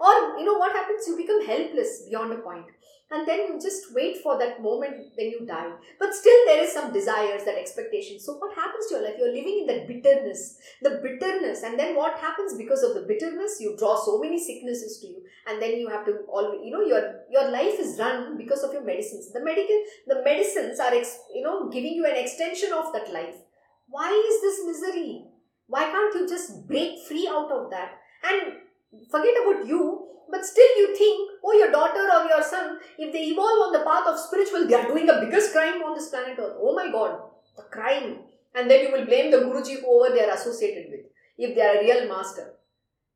[0.00, 1.06] Or, you know what happens?
[1.06, 2.66] You become helpless beyond a point
[3.12, 5.70] and then you just wait for that moment when you die.
[5.98, 8.18] But still, there is some desires, that expectation.
[8.18, 9.16] So, what happens to your life?
[9.18, 13.58] You're living in that bitterness, the bitterness, and then what happens because of the bitterness?
[13.60, 16.82] You draw so many sicknesses to you, and then you have to always, you know,
[16.82, 19.30] your your life is run because of your medicines.
[19.32, 23.36] The medical, the medicines are, ex, you know, giving you an extension of that life.
[23.88, 25.24] Why is this misery?
[25.66, 27.92] Why can't you just break free out of that
[28.24, 28.54] and
[29.10, 30.11] forget about you?
[30.30, 33.84] But still, you think, oh, your daughter or your son, if they evolve on the
[33.84, 36.56] path of spiritual, they are doing the biggest crime on this planet Earth.
[36.60, 37.20] Oh my God,
[37.56, 38.20] the crime.
[38.54, 41.06] And then you will blame the Guruji whoever they are associated with,
[41.38, 42.54] if they are a real master.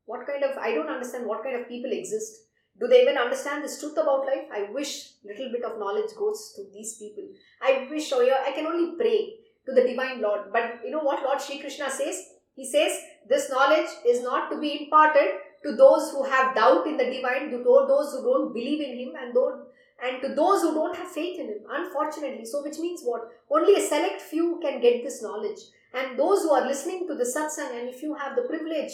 [0.05, 2.43] What kind of, I don't understand what kind of people exist.
[2.79, 4.47] Do they even understand this truth about life?
[4.53, 7.23] I wish little bit of knowledge goes to these people.
[7.61, 9.33] I wish, oh, I can only pray
[9.65, 10.53] to the divine Lord.
[10.53, 12.23] But you know what Lord Sri Krishna says?
[12.55, 15.29] He says, this knowledge is not to be imparted
[15.67, 19.13] to those who have doubt in the divine, to those who don't believe in Him,
[19.19, 19.65] and those
[20.01, 21.61] and to those who don't have faith in Him.
[21.69, 23.29] Unfortunately, so which means what?
[23.49, 25.59] Only a select few can get this knowledge,
[25.93, 28.93] and those who are listening to the satsang, and if you have the privilege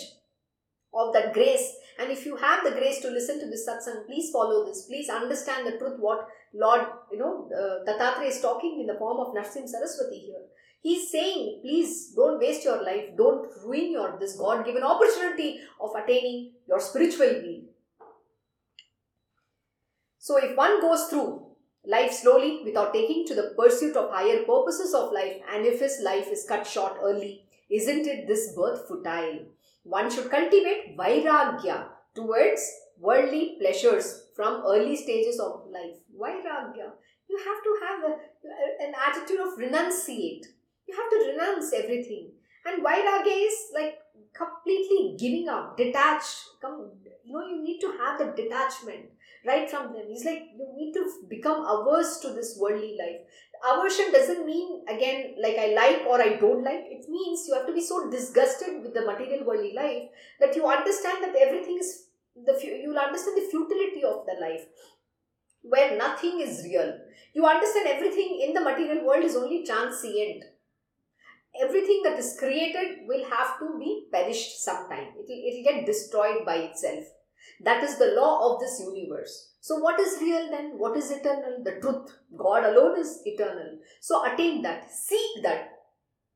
[0.93, 4.31] of that grace, and if you have the grace to listen to this satsang, please
[4.31, 4.85] follow this.
[4.85, 5.99] Please understand the truth.
[5.99, 6.81] What Lord,
[7.11, 10.45] you know, uh, Dattatreya is talking in the form of Narasimha Saraswati here.
[10.83, 15.91] He's saying, please don't waste your life, don't ruin your this God given opportunity of
[15.95, 17.67] attaining your spiritual being.
[20.17, 21.47] So, if one goes through
[21.85, 26.01] life slowly without taking to the pursuit of higher purposes of life, and if his
[26.03, 29.45] life is cut short early, isn't it this birth futile?
[29.83, 32.69] One should cultivate vairagya towards
[32.99, 35.95] worldly pleasures from early stages of life.
[36.13, 36.91] Vairagya.
[37.29, 40.45] You have to have a, an attitude of renunciate
[40.87, 42.31] you have to renounce everything.
[42.65, 43.99] And Vairagya is like
[44.35, 46.91] completely giving up, detached, Come,
[47.25, 49.11] you know, you need to have the detachment
[49.45, 50.05] right from them.
[50.07, 53.19] He's like, you need to become averse to this worldly life.
[53.69, 56.85] Aversion doesn't mean, again, like I like or I don't like.
[56.87, 60.65] It means you have to be so disgusted with the material worldly life that you
[60.65, 64.65] understand that everything is, the you'll understand the futility of the life
[65.61, 66.97] where nothing is real.
[67.33, 70.43] You understand everything in the material world is only transient
[71.61, 75.13] everything that is created will have to be perished sometime.
[75.17, 77.03] It will, it will get destroyed by itself.
[77.61, 79.51] That is the law of this universe.
[79.61, 80.77] So, what is real then?
[80.77, 81.63] What is eternal?
[81.63, 82.11] The truth.
[82.35, 83.79] God alone is eternal.
[84.01, 84.91] So, attain that.
[84.91, 85.69] Seek that.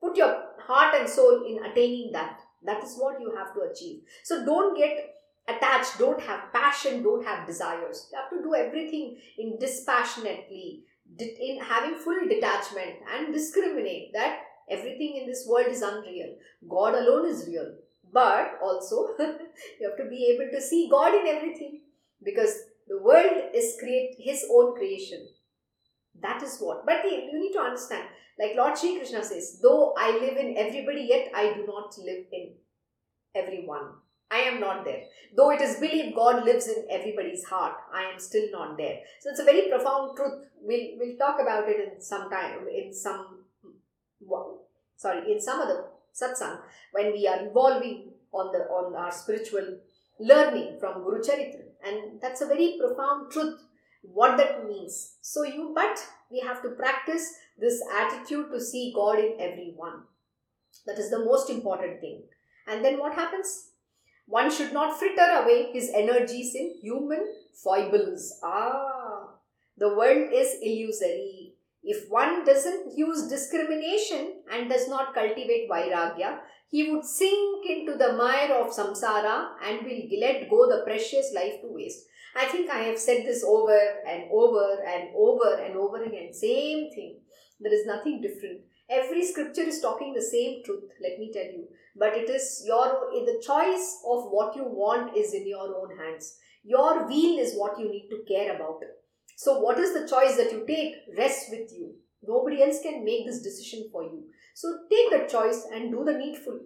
[0.02, 2.40] Put your heart and soul in attaining that.
[2.64, 4.02] That is what you have to achieve.
[4.24, 5.16] So, don't get
[5.48, 8.10] attached, don't have passion, don't have desires.
[8.12, 10.84] You have to do everything in dispassionately,
[11.20, 16.36] in having full detachment and discriminate that Everything in this world is unreal.
[16.68, 17.76] God alone is real.
[18.12, 21.82] But also, you have to be able to see God in everything
[22.24, 22.54] because
[22.88, 25.28] the world is create His own creation.
[26.22, 26.86] That is what.
[26.86, 28.06] But you need to understand,
[28.40, 32.26] like Lord Sri Krishna says, though I live in everybody, yet I do not live
[32.32, 32.54] in
[33.36, 33.92] everyone.
[34.30, 35.04] I am not there.
[35.36, 39.00] Though it is believed God lives in everybody's heart, I am still not there.
[39.22, 40.44] So it's a very profound truth.
[40.62, 43.37] We'll, we'll talk about it in some time, in some
[44.98, 46.60] sorry, in some other satsang,
[46.92, 49.80] when we are evolving on the on our spiritual
[50.20, 51.64] learning from Guru Charitra.
[51.86, 53.60] And that's a very profound truth,
[54.02, 55.16] what that means.
[55.22, 60.04] So you but we have to practice this attitude to see God in everyone.
[60.86, 62.24] That is the most important thing.
[62.68, 63.72] And then what happens?
[64.26, 67.26] One should not fritter away his energies in human
[67.64, 68.40] foibles.
[68.44, 69.30] Ah,
[69.78, 71.47] the world is illusory.
[71.90, 78.12] If one doesn't use discrimination and does not cultivate vairagya, he would sink into the
[78.12, 82.04] mire of samsara and will let go the precious life to waste.
[82.36, 86.34] I think I have said this over and over and over and over again.
[86.34, 87.22] Same thing.
[87.62, 88.64] There is nothing different.
[88.90, 91.70] Every scripture is talking the same truth, let me tell you.
[91.96, 92.88] But it is your
[93.30, 96.36] the choice of what you want is in your own hands.
[96.66, 98.82] Your will is what you need to care about.
[99.38, 101.94] So, what is the choice that you take rests with you.
[102.28, 104.24] Nobody else can make this decision for you.
[104.56, 106.60] So, take the choice and do the needful.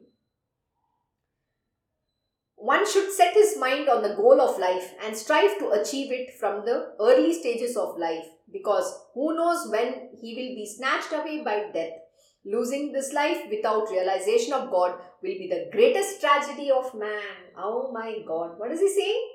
[2.56, 6.40] One should set his mind on the goal of life and strive to achieve it
[6.40, 11.44] from the early stages of life because who knows when he will be snatched away
[11.44, 11.98] by death.
[12.46, 17.52] Losing this life without realization of God will be the greatest tragedy of man.
[17.58, 18.58] Oh my God.
[18.58, 19.28] What is he saying?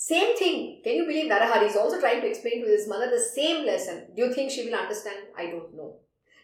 [0.00, 0.80] Same thing.
[0.84, 4.06] Can you believe Narahari is also trying to explain to his mother the same lesson?
[4.16, 5.16] Do you think she will understand?
[5.36, 5.96] I don't know.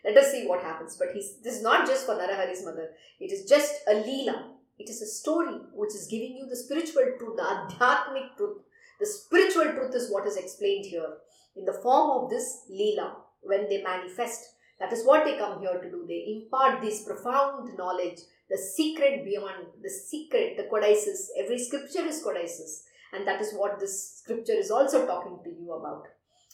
[0.04, 0.96] Let us see what happens.
[0.96, 2.90] But he's, this is not just for Narahari's mother.
[3.20, 7.04] It is just a leela it is a story which is giving you the spiritual
[7.18, 8.58] truth, the adhyatmic truth.
[8.98, 11.18] The spiritual truth is what is explained here
[11.56, 14.54] in the form of this Leela when they manifest.
[14.80, 16.04] That is what they come here to do.
[16.08, 18.18] They impart this profound knowledge,
[18.50, 21.30] the secret beyond, the secret, the codices.
[21.38, 22.84] Every scripture is codices.
[23.14, 26.08] And that is what this scripture is also talking to you about.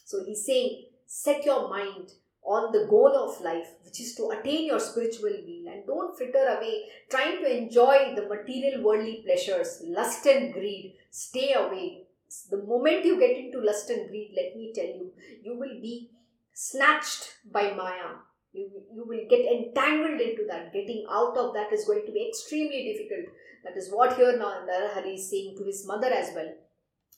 [0.04, 4.66] So he's saying, set your mind on the goal of life, which is to attain
[4.66, 10.26] your spiritual will, and don't fritter away trying to enjoy the material worldly pleasures, lust
[10.26, 10.96] and greed.
[11.10, 12.06] Stay away.
[12.50, 16.10] The moment you get into lust and greed, let me tell you, you will be
[16.52, 18.16] snatched by Maya.
[18.52, 20.72] You, you will get entangled into that.
[20.72, 23.34] Getting out of that is going to be extremely difficult.
[23.64, 26.52] That is what here now Narahari is saying to his mother as well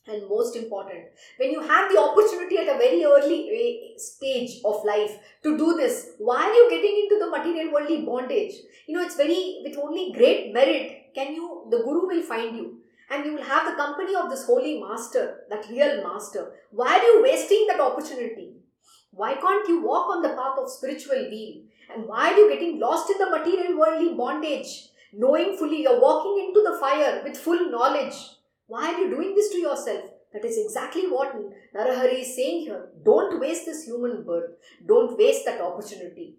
[0.08, 1.04] and most important
[1.38, 5.76] when you have the opportunity at a very early eh, stage of life to do
[5.76, 8.54] this why are you getting into the material worldly bondage
[8.86, 12.78] you know it's very with only great merit can you the guru will find you
[13.10, 17.04] and you will have the company of this holy master that real master why are
[17.04, 18.56] you wasting that opportunity
[19.12, 21.54] why can't you walk on the path of spiritual will
[21.94, 26.44] and why are you getting lost in the material worldly bondage knowing fully you're walking
[26.46, 28.14] into the fire with full knowledge
[28.72, 30.04] why are you doing this to yourself?
[30.32, 31.34] That is exactly what
[31.76, 32.88] Narahari is saying here.
[33.04, 34.52] Don't waste this human birth.
[34.86, 36.36] Don't waste that opportunity.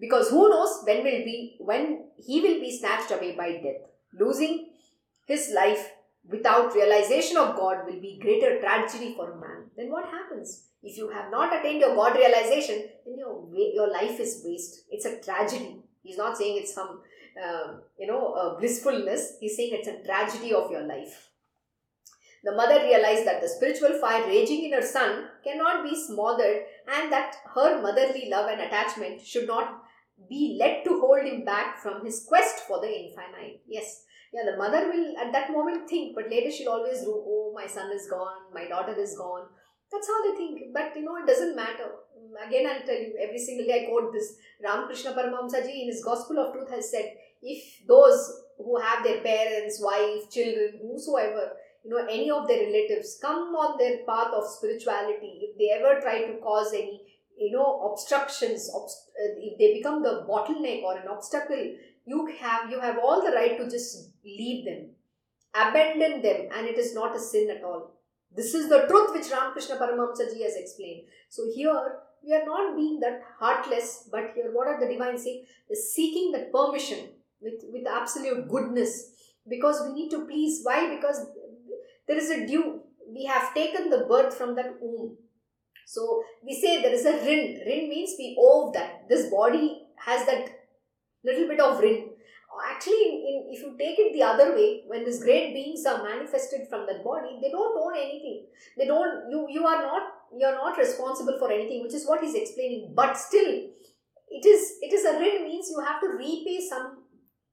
[0.00, 3.82] Because who knows when will be when he will be snatched away by death.
[4.18, 4.70] Losing
[5.26, 5.90] his life
[6.26, 9.64] without realization of God will be greater tragedy for a man.
[9.76, 10.67] Then what happens?
[10.82, 14.84] If you have not attained your God realization, then your, your life is waste.
[14.90, 15.82] It's a tragedy.
[16.02, 17.00] He's not saying it's some
[17.44, 19.36] um, you know, uh, blissfulness.
[19.40, 21.30] He's saying it's a tragedy of your life.
[22.44, 27.12] The mother realized that the spiritual fire raging in her son cannot be smothered and
[27.12, 29.82] that her motherly love and attachment should not
[30.28, 33.60] be led to hold him back from his quest for the infinite.
[33.66, 37.52] Yes, yeah, the mother will at that moment think, but later she'll always do, oh,
[37.54, 39.46] my son is gone, my daughter is gone.
[39.90, 40.72] That's how they think.
[40.72, 41.90] But you know, it doesn't matter.
[42.46, 44.36] Again, I'll tell you, every single day I quote this.
[44.62, 47.12] Ramakrishna Paramahamsa ji in his Gospel of Truth has said,
[47.42, 51.52] if those who have their parents, wife, children, whosoever,
[51.84, 56.00] you know, any of their relatives come on their path of spirituality, if they ever
[56.00, 57.00] try to cause any,
[57.38, 61.74] you know, obstructions, obst- if they become the bottleneck or an obstacle,
[62.04, 64.90] you have you have all the right to just leave them,
[65.54, 67.97] abandon them, and it is not a sin at all.
[68.34, 71.02] This is the truth which Ramakrishna Paramahamsa ji has explained.
[71.28, 75.44] So here we are not being that heartless, but here what are the divine saying?
[75.70, 77.08] Is seeking that permission
[77.40, 79.10] with, with absolute goodness
[79.48, 80.60] because we need to please.
[80.62, 80.94] Why?
[80.94, 81.26] Because
[82.06, 82.82] there is a due.
[83.08, 85.16] We have taken the birth from that womb.
[85.86, 87.62] So we say there is a rin.
[87.66, 89.08] Rin means we owe that.
[89.08, 90.50] This body has that
[91.24, 92.10] little bit of rin.
[92.64, 96.68] Actually, in, if you take it the other way, when these great beings are manifested
[96.68, 98.46] from that body, they don't own anything.
[98.76, 99.30] They don't.
[99.30, 100.02] You you are not
[100.36, 102.92] you are not responsible for anything, which is what he's explaining.
[102.94, 103.48] But still,
[104.30, 107.04] it is it is a rin means you have to repay some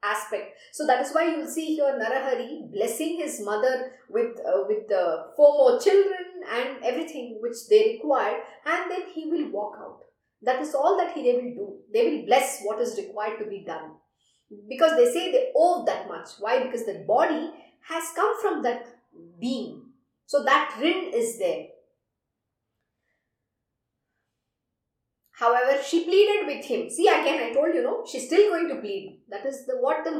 [0.04, 0.58] aspect.
[0.72, 4.88] So that is why you will see here Narahari blessing his mother with uh, with
[4.88, 9.78] the uh, four more children and everything which they require, and then he will walk
[9.80, 10.00] out.
[10.42, 11.78] That is all that he, they will do.
[11.94, 13.92] They will bless what is required to be done.
[14.70, 16.30] Because they say they owe that much.
[16.40, 16.64] Why?
[16.64, 17.52] Because the body
[17.88, 18.88] has come from that
[19.40, 19.82] being.
[20.26, 21.68] So that rin is there.
[25.34, 26.90] However, she pleaded with him.
[26.90, 29.20] See, again, I told you, no, she's still going to plead.
[29.30, 30.12] That is the, what the,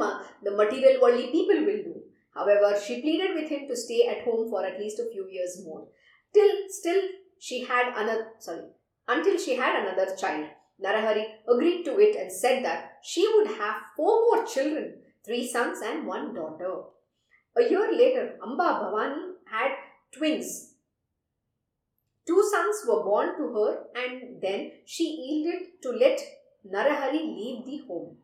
[0.42, 2.02] the material worldly people will do.
[2.34, 5.62] However, she pleaded with him to stay at home for at least a few years
[5.64, 5.88] more.
[6.34, 7.00] Till, still,
[7.38, 8.64] she had another, sorry,
[9.08, 10.48] until she had another child.
[10.82, 15.80] Narahari agreed to it and said that she would have four more children, three sons
[15.82, 16.82] and one daughter.
[17.56, 19.70] A year later, Amba Bhavani had
[20.12, 20.76] twins,
[22.26, 26.20] Two sons were born to her, and then she yielded to let
[26.68, 28.16] Narahari leave the home.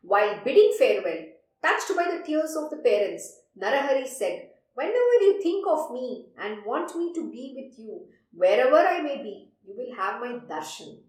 [0.00, 1.26] While bidding farewell,
[1.62, 6.64] touched by the tears of the parents, Narahari said, Whenever you think of me and
[6.64, 11.00] want me to be with you, wherever I may be, you will have my darshan.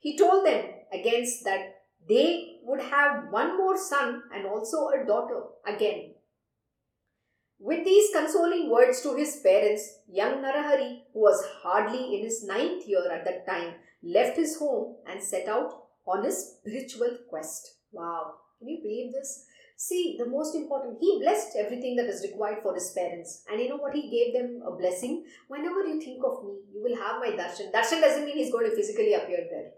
[0.00, 5.42] He told them against that they would have one more son and also a daughter
[5.66, 6.14] again.
[7.58, 12.88] With these consoling words to his parents, young Narahari, who was hardly in his ninth
[12.88, 15.70] year at that time, left his home and set out
[16.06, 17.76] on his spiritual quest.
[17.92, 19.44] Wow, can you believe this?
[19.76, 23.44] See, the most important, he blessed everything that is required for his parents.
[23.50, 23.94] And you know what?
[23.94, 25.24] He gave them a blessing.
[25.48, 27.72] Whenever you think of me, you will have my darshan.
[27.72, 29.70] Darshan doesn't mean he's going to physically appear there.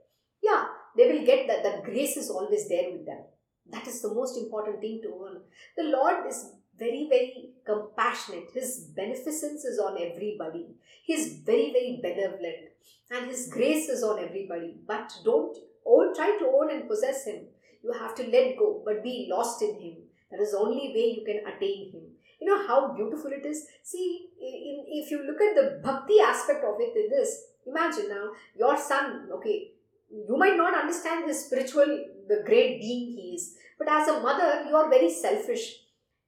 [0.43, 0.67] Yeah,
[0.97, 1.63] they will get that.
[1.63, 3.23] That grace is always there with them.
[3.71, 5.41] That is the most important thing to own
[5.77, 8.51] The Lord is very, very compassionate.
[8.53, 10.67] His beneficence is on everybody.
[11.05, 12.71] He is very, very benevolent.
[13.11, 14.75] And His grace is on everybody.
[14.87, 17.47] But don't all try to own and possess Him
[17.83, 19.97] you have to let go, but be lost in Him.
[20.31, 22.03] That is the only way you can attain Him.
[22.41, 23.67] You know how beautiful it is?
[23.83, 28.31] See, in, if you look at the bhakti aspect of it in this, imagine now
[28.57, 29.73] your son, okay,
[30.13, 34.65] you might not understand the spiritual, the great being he is, but as a mother,
[34.69, 35.79] you are very selfish.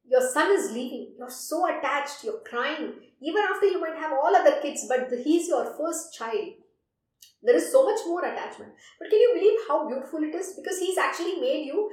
[0.07, 4.35] Your son is leaving, you're so attached, you're crying, even after you might have all
[4.35, 6.55] other kids, but he's your first child
[7.45, 8.73] there is so much more attachment.
[8.99, 10.55] But can you believe how beautiful it is?
[10.57, 11.91] Because He's actually made you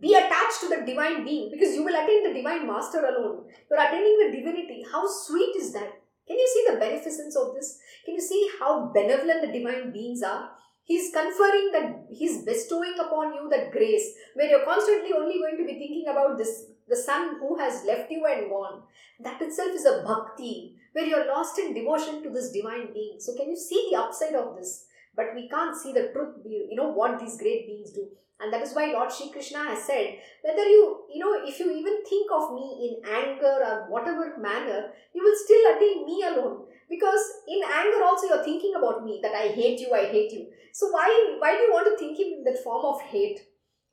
[0.00, 3.46] be attached to the divine being because you will attain the divine master alone.
[3.70, 4.84] You're attaining the divinity.
[4.90, 6.02] How sweet is that?
[6.26, 7.78] Can you see the beneficence of this?
[8.04, 10.50] Can you see how benevolent the divine beings are?
[10.88, 15.64] He's conferring that, he's bestowing upon you that grace where you're constantly only going to
[15.64, 18.82] be thinking about this, the son who has left you and gone.
[19.20, 23.20] That itself is a bhakti where you're lost in devotion to this divine being.
[23.20, 24.86] So, can you see the upside of this?
[25.18, 28.06] but we can't see the truth, you know, what these great beings do.
[28.40, 31.72] And that is why Lord Sri Krishna has said, whether you, you know, if you
[31.72, 36.66] even think of me in anger or whatever manner, you will still attain me alone.
[36.88, 40.46] Because in anger also you're thinking about me, that I hate you, I hate you.
[40.72, 43.40] So why, why do you want to think in that form of hate?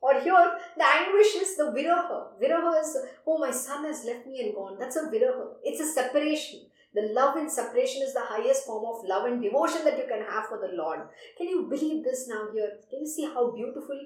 [0.00, 2.38] Or here, the anguish is the viraha.
[2.40, 4.76] Viraha is, oh, my son has left me and gone.
[4.78, 5.54] That's a viraha.
[5.64, 6.66] It's a separation.
[6.94, 10.24] The love in separation is the highest form of love and devotion that you can
[10.30, 11.00] have for the Lord.
[11.36, 12.70] Can you believe this now here?
[12.88, 13.98] Can you see how beautiful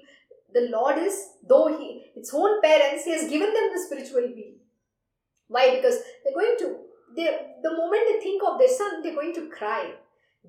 [0.53, 1.15] the Lord is?
[1.47, 4.57] Though He, its own parents, He has given them the spiritual being.
[5.47, 5.75] Why?
[5.75, 6.77] Because they're going to,
[7.15, 9.93] they, the moment they think of their son, they're going to cry.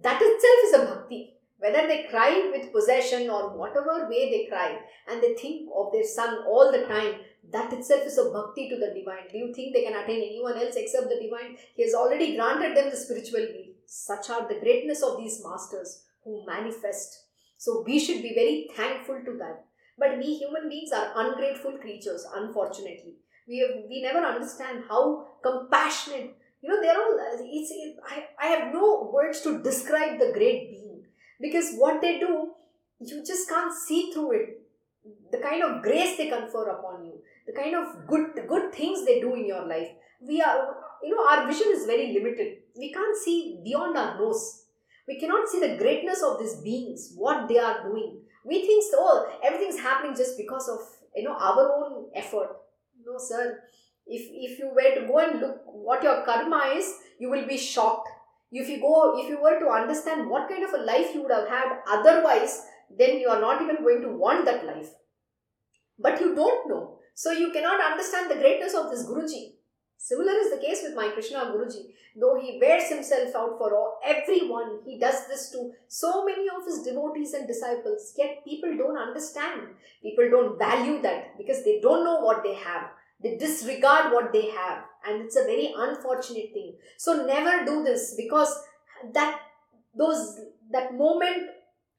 [0.02, 1.34] That itself is a bhakti.
[1.58, 6.04] Whether they cry with possession or whatever way they cry, and they think of their
[6.04, 7.14] son all the time,
[7.52, 9.28] that itself is a bhakti to the divine.
[9.30, 11.56] Do you think they can attain anyone else except the divine?
[11.76, 13.74] He has already granted them the spiritual being.
[13.86, 17.26] Such are the greatness of these masters who manifest.
[17.58, 19.64] So we should be very thankful to that.
[19.98, 23.14] But we human beings are ungrateful creatures, unfortunately.
[23.46, 28.46] We, have, we never understand how compassionate, you know, they're all, it's, it, I, I
[28.48, 31.02] have no words to describe the great being.
[31.40, 32.52] Because what they do,
[33.00, 34.58] you just can't see through it.
[35.32, 37.14] The kind of grace they confer upon you
[37.46, 39.88] the kind of good good things they do in your life.
[40.20, 42.58] We are you know our vision is very limited.
[42.76, 44.64] We can't see beyond our nose.
[45.06, 48.20] We cannot see the greatness of these beings what they are doing.
[48.44, 50.78] We think so oh, everything's happening just because of
[51.16, 52.56] you know our own effort.
[53.04, 53.60] No sir
[54.06, 57.56] if if you were to go and look what your karma is you will be
[57.56, 58.08] shocked
[58.50, 61.32] if you go if you were to understand what kind of a life you would
[61.32, 62.62] have had otherwise
[62.98, 64.90] then you are not even going to want that life
[65.98, 69.54] but you don't know so you cannot understand the greatness of this Guruji.
[69.96, 71.94] Similar is the case with my Krishna Guruji.
[72.20, 76.64] Though he wears himself out for all, everyone, he does this to so many of
[76.66, 78.12] his devotees and disciples.
[78.18, 79.68] Yet people don't understand.
[80.02, 82.90] People don't value that because they don't know what they have.
[83.22, 84.84] They disregard what they have.
[85.06, 86.74] And it's a very unfortunate thing.
[86.96, 88.54] So never do this because
[89.14, 89.40] that
[89.96, 91.50] those that moment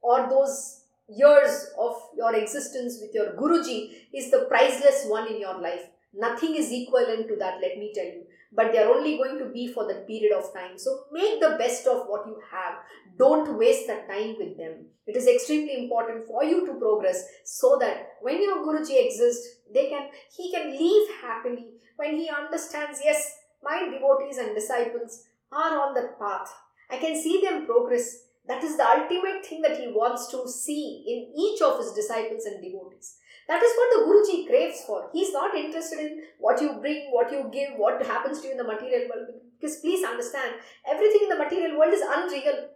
[0.01, 5.59] or those years of your existence with your Guruji is the priceless one in your
[5.61, 5.83] life.
[6.13, 8.23] Nothing is equivalent to that, let me tell you.
[8.55, 10.77] But they are only going to be for that period of time.
[10.77, 12.75] So make the best of what you have.
[13.17, 14.85] Don't waste that time with them.
[15.07, 19.89] It is extremely important for you to progress so that when your Guruji exists, they
[19.89, 25.93] can he can leave happily when he understands, yes, my devotees and disciples are on
[25.95, 26.53] that path.
[26.89, 31.03] I can see them progress that is the ultimate thing that he wants to see
[31.07, 33.15] in each of his disciples and devotees.
[33.47, 35.09] That is what the Guruji craves for.
[35.11, 38.57] He's not interested in what you bring, what you give, what happens to you in
[38.57, 39.27] the material world.
[39.59, 40.55] Because please understand,
[40.89, 42.69] everything in the material world is unreal.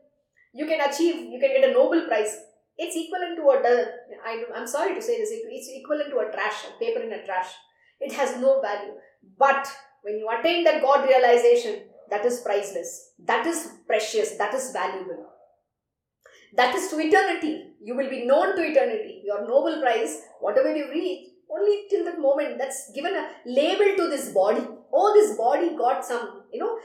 [0.53, 2.37] You can achieve, you can get a Nobel Prize.
[2.77, 6.79] it's equivalent to a, I'm sorry to say this it's equivalent to a trash a
[6.79, 7.47] paper in a trash
[7.99, 8.93] it has no value
[9.37, 9.67] but
[10.03, 15.25] when you attain that god realization that is priceless that is precious that is valuable
[16.55, 17.71] that is to eternity.
[17.81, 19.21] You will be known to eternity.
[19.25, 24.09] Your nobel prize whatever you reach only till that moment that's given a label to
[24.09, 24.65] this body.
[24.91, 26.77] Oh this body got some you know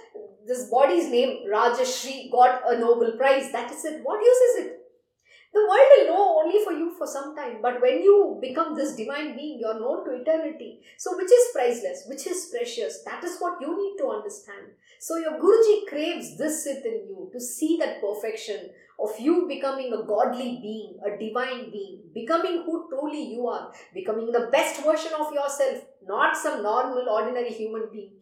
[0.46, 3.52] this body's name rajashri got a nobel prize.
[3.52, 4.00] That is it.
[4.02, 4.81] What use is it
[5.55, 8.96] the world will know only for you for some time, but when you become this
[8.96, 10.80] divine being, you're known to eternity.
[10.96, 14.72] So, which is priceless, which is precious, that is what you need to understand.
[14.98, 20.07] So, your Guruji craves this within you to see that perfection of you becoming a
[20.07, 25.34] godly being, a divine being, becoming who truly you are, becoming the best version of
[25.34, 28.12] yourself, not some normal, ordinary human being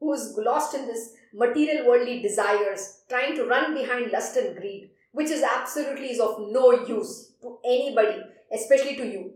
[0.00, 5.30] who's lost in this material worldly desires, trying to run behind lust and greed which
[5.30, 8.20] is absolutely is of no use to anybody,
[8.52, 9.34] especially to you.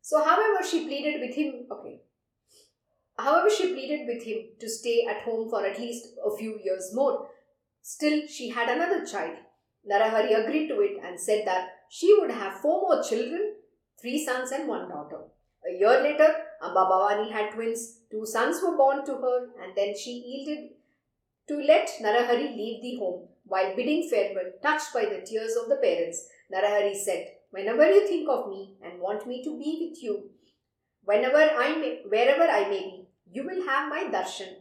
[0.00, 2.00] So, however, she pleaded with him, okay.
[3.18, 6.90] However, she pleaded with him to stay at home for at least a few years
[6.92, 7.28] more.
[7.80, 9.36] Still, she had another child.
[9.90, 13.54] Narahari agreed to it and said that she would have four more children,
[14.00, 15.22] three sons and one daughter.
[15.68, 17.98] A year later, Amba Bhavani had twins.
[18.10, 20.70] Two sons were born to her, and then she yielded
[21.48, 23.28] to let Narahari leave the home.
[23.46, 28.28] While bidding farewell, touched by the tears of the parents, Narahari said, Whenever you think
[28.28, 30.30] of me and want me to be with you,
[31.04, 34.54] whenever I may, wherever I may be, you will have my darshan.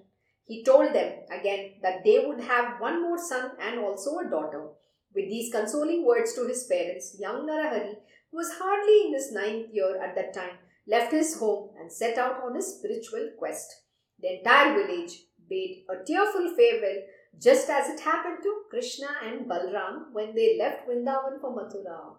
[0.46, 4.68] He told them again that they would have one more son and also a daughter.
[5.16, 7.96] With these consoling words to his parents, young Narahari,
[8.32, 10.58] was hardly in his ninth year at that time,
[10.88, 13.74] left his home and set out on his spiritual quest.
[14.20, 15.14] The entire village
[15.50, 17.02] bade a tearful farewell,
[17.42, 22.16] just as it happened to Krishna and Balram when they left Vrindavan for Mathura.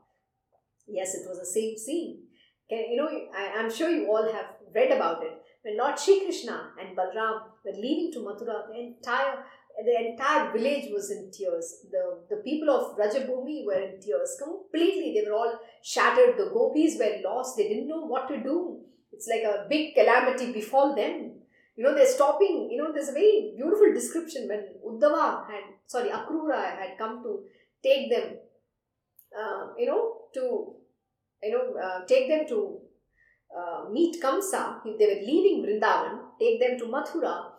[0.87, 2.25] Yes, it was the same scene.
[2.69, 5.33] Can, you know, I, am sure you all have read about it.
[5.63, 9.45] When Lord Shri Krishna and Balram were leaving to Mathura, the entire
[9.83, 11.87] the entire village was in tears.
[11.91, 15.15] The, the people of Brajabhumi were in tears completely.
[15.15, 16.39] They were all shattered.
[16.39, 17.57] The gopis were lost.
[17.57, 18.81] They didn't know what to do.
[19.13, 21.33] It's like a big calamity befall them.
[21.77, 22.69] You know, they're stopping.
[22.71, 27.43] You know, there's a very beautiful description when Uddhava had, sorry, Akrura had come to
[27.83, 28.37] take them,
[29.37, 30.75] uh, you know, to,
[31.43, 32.79] you know, uh, take them to
[33.57, 34.81] uh, meet Kamsa.
[34.85, 37.51] If they were leaving Vrindavan, take them to Mathura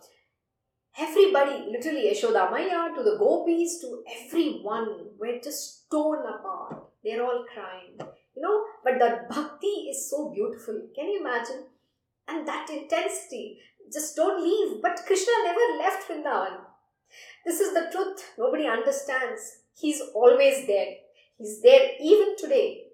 [0.98, 6.84] Everybody, literally Yashoda Maiya to the gopis to everyone were just torn apart.
[7.04, 7.98] They're all crying.
[8.34, 10.88] You know, but that bhakti is so beautiful.
[10.94, 11.64] Can you imagine?
[12.28, 13.58] And that intensity.
[13.92, 14.80] Just don't leave.
[14.82, 16.60] But Krishna never left Vrindavan.
[17.44, 18.32] This is the truth.
[18.38, 19.58] Nobody understands.
[19.78, 20.94] He's always there.
[21.38, 22.84] He's there even today.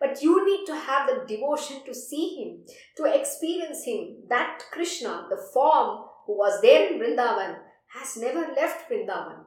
[0.00, 2.64] But you need to have the devotion to see him,
[2.96, 4.24] to experience him.
[4.28, 7.56] That Krishna, the form, who was there in Vrindavan,
[7.94, 9.44] has never left Vrindavan.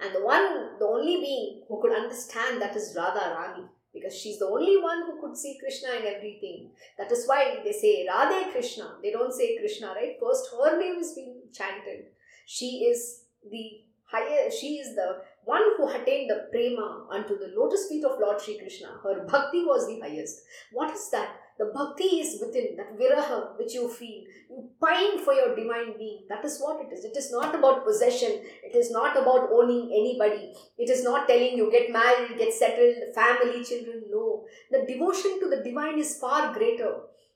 [0.00, 4.38] And the one, the only being who could understand that is Radha Rani, because she's
[4.38, 6.70] the only one who could see Krishna in everything.
[6.98, 8.96] That is why they say Radhe Krishna.
[9.02, 10.16] They don't say Krishna, right?
[10.20, 12.06] First, her name is being chanted.
[12.46, 17.88] She is the higher, she is the one who attained the prema unto the lotus
[17.88, 18.98] feet of Lord Sri Krishna.
[19.02, 20.42] Her bhakti was the highest.
[20.72, 21.36] What is that?
[21.58, 24.24] The bhakti is within, that viraha which you feel.
[24.50, 26.24] You pine for your divine being.
[26.28, 27.04] That is what it is.
[27.04, 28.40] It is not about possession.
[28.64, 30.52] It is not about owning anybody.
[30.78, 34.04] It is not telling you get married, get settled, family, children.
[34.10, 34.44] No.
[34.70, 36.94] The devotion to the divine is far greater.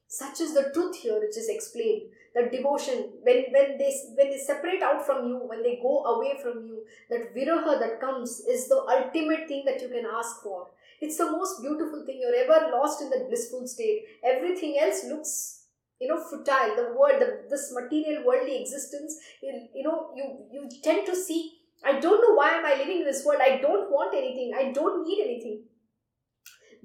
[0.09, 2.03] Such is the truth here which is explained.
[2.35, 6.39] That devotion, when, when they when they separate out from you, when they go away
[6.41, 10.69] from you, that viraha that comes is the ultimate thing that you can ask for.
[11.01, 12.21] It's the most beautiful thing.
[12.21, 14.05] You're ever lost in that blissful state.
[14.25, 15.67] Everything else looks,
[16.01, 16.77] you know, futile.
[16.77, 21.59] The world, the, this material worldly existence, you, you know, you, you tend to see,
[21.85, 23.41] I don't know why am I living in this world.
[23.43, 24.53] I don't want anything.
[24.57, 25.65] I don't need anything.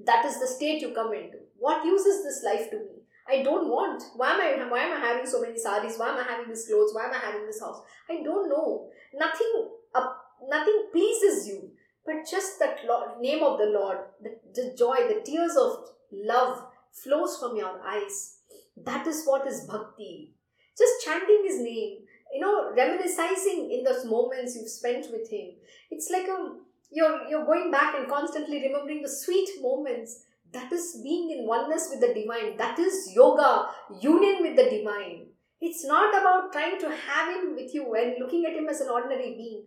[0.04, 1.38] That is the state you come into.
[1.58, 3.02] What use is this life to me?
[3.28, 4.02] I don't want.
[4.16, 5.96] Why am I why am I having so many saris?
[5.96, 6.92] Why am I having this clothes?
[6.92, 7.80] Why am I having this house?
[8.10, 8.88] I don't know.
[9.14, 10.12] Nothing uh,
[10.50, 11.70] nothing pleases you
[12.04, 16.64] but just that Lord, name of the Lord, the, the joy, the tears of love
[16.92, 18.38] flows from your eyes.
[18.76, 20.32] That is what is bhakti.
[20.76, 21.98] Just chanting his name,
[22.32, 25.50] you know, reminiscing in those moments you've spent with him.
[25.90, 30.24] It's like a um, you're you're going back and constantly remembering the sweet moments.
[30.52, 32.58] That is being in oneness with the divine.
[32.58, 33.68] That is yoga,
[34.02, 35.28] union with the divine.
[35.62, 38.90] It's not about trying to have him with you and looking at him as an
[38.90, 39.62] ordinary being.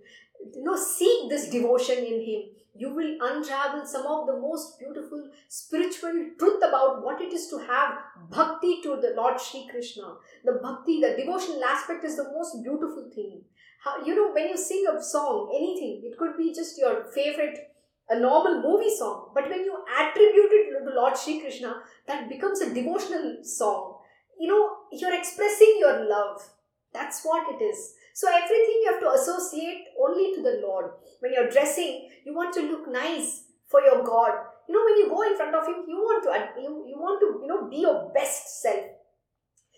[0.54, 2.42] You know, seek this devotion in him.
[2.78, 7.60] You will unravel some of the most beautiful spiritual truth about what it is to
[7.60, 7.98] have
[8.30, 10.16] bhakti to the Lord Sri Krishna.
[10.44, 13.44] The bhakti, the devotional aspect is the most beautiful thing.
[13.82, 17.72] How, you know, when you sing a song, anything, it could be just your favorite
[18.10, 19.32] a normal movie song.
[19.34, 23.98] But when you attribute it to Lord Sri Krishna, that becomes a devotional song.
[24.40, 26.50] You know, you're expressing your love.
[26.94, 27.95] That's what it is.
[28.16, 30.92] So everything you have to associate only to the Lord.
[31.20, 34.32] When you're dressing, you want to look nice for your God.
[34.70, 37.20] You know, when you go in front of Him, you want to you, you want
[37.20, 38.86] to you know be your best self.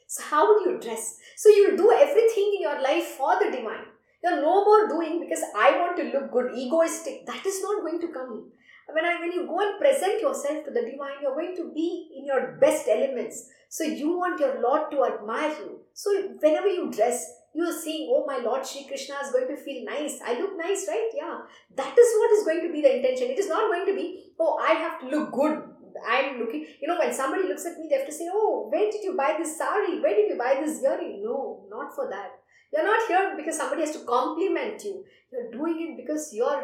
[0.05, 1.17] So how would you dress?
[1.35, 3.89] So you'll do everything in your life for the divine.
[4.23, 7.25] You're no more doing because I want to look good, egoistic.
[7.25, 8.51] That is not going to come.
[8.93, 12.09] When, I, when you go and present yourself to the divine, you're going to be
[12.17, 13.49] in your best elements.
[13.67, 15.79] So you want your Lord to admire you.
[15.93, 19.58] So whenever you dress, you are seeing, oh, my Lord Sri Krishna is going to
[19.58, 20.20] feel nice.
[20.24, 21.10] I look nice, right?
[21.16, 21.39] Yeah.
[21.76, 23.32] That is what is going to be the intention.
[23.32, 25.64] It is not going to be, oh, I have to look good.
[26.08, 28.91] I'm looking, you know, when somebody looks at me, they have to say, oh, where
[28.91, 29.99] did you buy this sari?
[29.99, 31.24] Where did you buy this earring?
[31.24, 32.34] No, not for that.
[32.72, 35.03] You're not here because somebody has to compliment you.
[35.32, 36.55] You're doing it because your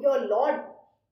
[0.00, 0.60] your Lord,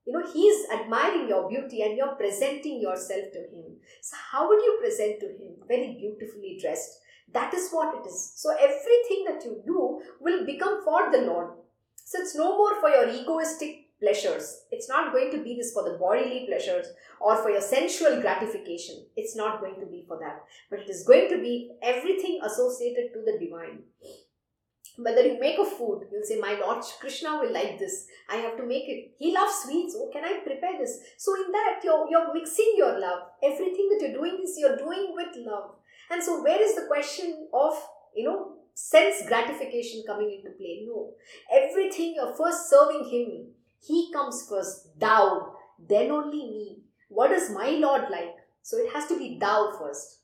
[0.06, 3.76] you know, He's admiring your beauty and you're presenting yourself to Him.
[4.00, 5.56] So how would you present to Him?
[5.68, 7.00] Very beautifully dressed.
[7.32, 8.32] That is what it is.
[8.36, 11.50] So everything that you do will become for the Lord.
[12.04, 14.62] So it's no more for your egoistic pleasures.
[14.70, 16.86] It's not going to be this for the bodily pleasures
[17.20, 19.06] or for your sensual gratification.
[19.16, 20.44] It's not going to be for that.
[20.70, 23.80] But it is going to be everything associated to the divine
[24.96, 28.06] whether you make a food, you'll say, My Lord Krishna will like this.
[28.30, 29.14] I have to make it.
[29.18, 29.94] He loves sweets.
[29.96, 30.98] Oh, can I prepare this?
[31.18, 33.20] So, in that, you're, you're mixing your love.
[33.42, 35.75] Everything that you're doing is you're doing with love.
[36.10, 37.74] And so, where is the question of,
[38.14, 40.84] you know, sense gratification coming into play?
[40.86, 41.12] No.
[41.52, 43.48] Everything you're first serving Him.
[43.86, 44.98] He comes first.
[44.98, 45.54] Thou.
[45.78, 46.78] Then only me.
[47.08, 48.34] What is my Lord like?
[48.62, 50.20] So, it has to be thou first.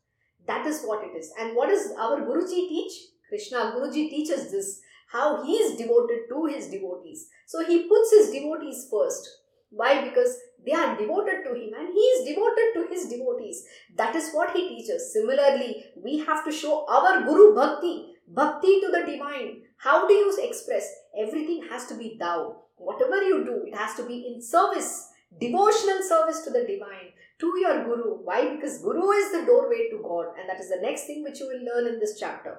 [0.47, 1.33] That is what it is.
[1.39, 2.93] And what does our Guruji teach?
[3.28, 4.80] Krishna Guruji teaches this
[5.12, 7.28] how he is devoted to his devotees.
[7.47, 9.28] So he puts his devotees first.
[9.75, 10.05] Why?
[10.07, 13.64] Because they are devoted to him and he is devoted to his devotees.
[13.97, 15.12] That is what he teaches.
[15.12, 19.62] Similarly, we have to show our Guru Bhakti, Bhakti to the divine.
[19.79, 20.89] How do you express?
[21.18, 22.62] Everything has to be thou.
[22.77, 25.09] Whatever you do, it has to be in service,
[25.41, 28.18] devotional service to the divine, to your Guru.
[28.23, 28.55] Why?
[28.55, 31.47] Because Guru is the doorway to God, and that is the next thing which you
[31.47, 32.59] will learn in this chapter.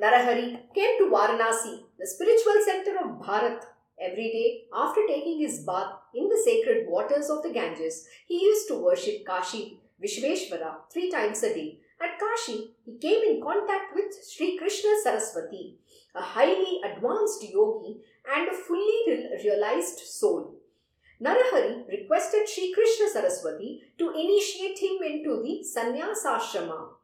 [0.00, 3.64] Narahari came to Varanasi, the spiritual center of Bharat.
[4.00, 8.68] Every day, after taking his bath in the sacred waters of the Ganges, he used
[8.68, 11.80] to worship Kashi Vishveshwara three times a day.
[12.00, 15.78] At Kashi, he came in contact with Sri Krishna Saraswati,
[16.14, 17.96] a highly advanced yogi
[18.32, 20.54] and a fully realized soul.
[21.20, 26.97] Narahari requested Sri Krishna Saraswati to initiate him into the sannyasashrama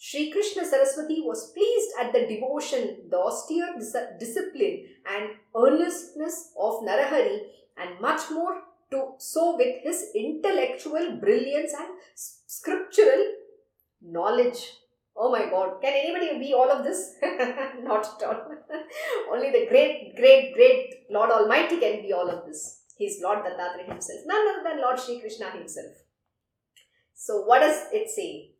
[0.00, 6.82] Sri Krishna Saraswati was pleased at the devotion, the austere dis- discipline, and earnestness of
[6.82, 7.40] Narahari,
[7.76, 13.32] and much more to so with his intellectual brilliance and scriptural
[14.00, 14.74] knowledge.
[15.16, 17.14] Oh my God, can anybody be all of this?
[17.82, 18.40] Not at all.
[19.32, 22.82] Only the great, great, great Lord Almighty can be all of this.
[22.96, 25.92] He's Lord Dattatreya himself, none other than Lord Sri Krishna himself.
[27.14, 28.50] So, what does it say?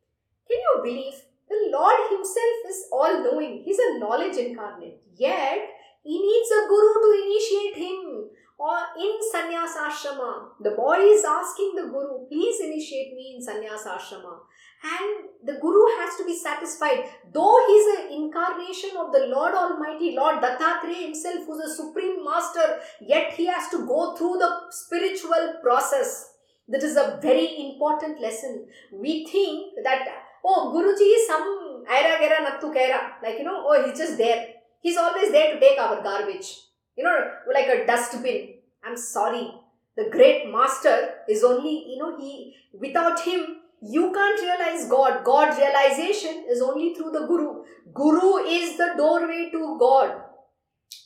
[0.48, 1.14] Can you believe
[1.48, 5.00] the Lord Himself is all knowing, He's a knowledge incarnate.
[5.16, 5.58] Yet,
[6.02, 8.30] He needs a guru to initiate Him.
[8.58, 14.40] Or in sannyasashrama, the boy is asking the guru, please initiate me in sannyasashrama.
[14.82, 17.04] And the guru has to be satisfied.
[17.32, 22.80] Though he's an incarnation of the Lord Almighty, Lord Dattatreya himself, who's a supreme master,
[23.00, 26.34] yet he has to go through the spiritual process.
[26.68, 28.66] That is a very important lesson.
[28.92, 30.06] We think that
[30.44, 33.00] oh, Guruji is some aira gera nattu kera.
[33.22, 34.46] Like, you know, oh, he's just there.
[34.80, 36.56] He's always there to take our garbage.
[36.96, 37.16] You know,
[37.52, 38.54] like a dustbin.
[38.84, 39.52] I'm sorry.
[39.96, 45.24] The great master is only, you know, he, without him, you can't realize God.
[45.24, 47.64] God realization is only through the Guru.
[47.92, 50.22] Guru is the doorway to God.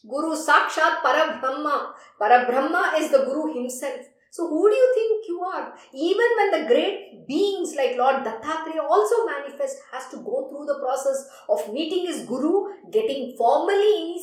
[0.09, 1.93] Guru Sakshat Parabrahma.
[2.21, 4.01] Parabrahma is the Guru himself.
[4.33, 5.75] So, who do you think you are?
[5.93, 10.79] Even when the great beings like Lord Dattatreya also manifest, has to go through the
[10.81, 14.17] process of meeting his guru, getting formally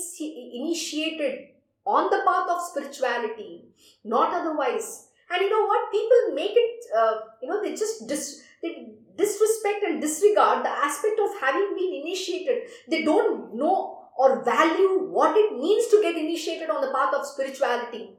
[0.56, 1.50] initiated
[1.86, 3.66] on the path of spirituality,
[4.04, 5.10] not otherwise.
[5.30, 5.92] And you know what?
[5.92, 11.20] People make it, uh, you know, they just dis- they, disrespect and disregard the aspect
[11.20, 12.64] of having been initiated.
[12.90, 17.28] They don't know or value what it means to get initiated on the path of
[17.28, 18.16] spirituality.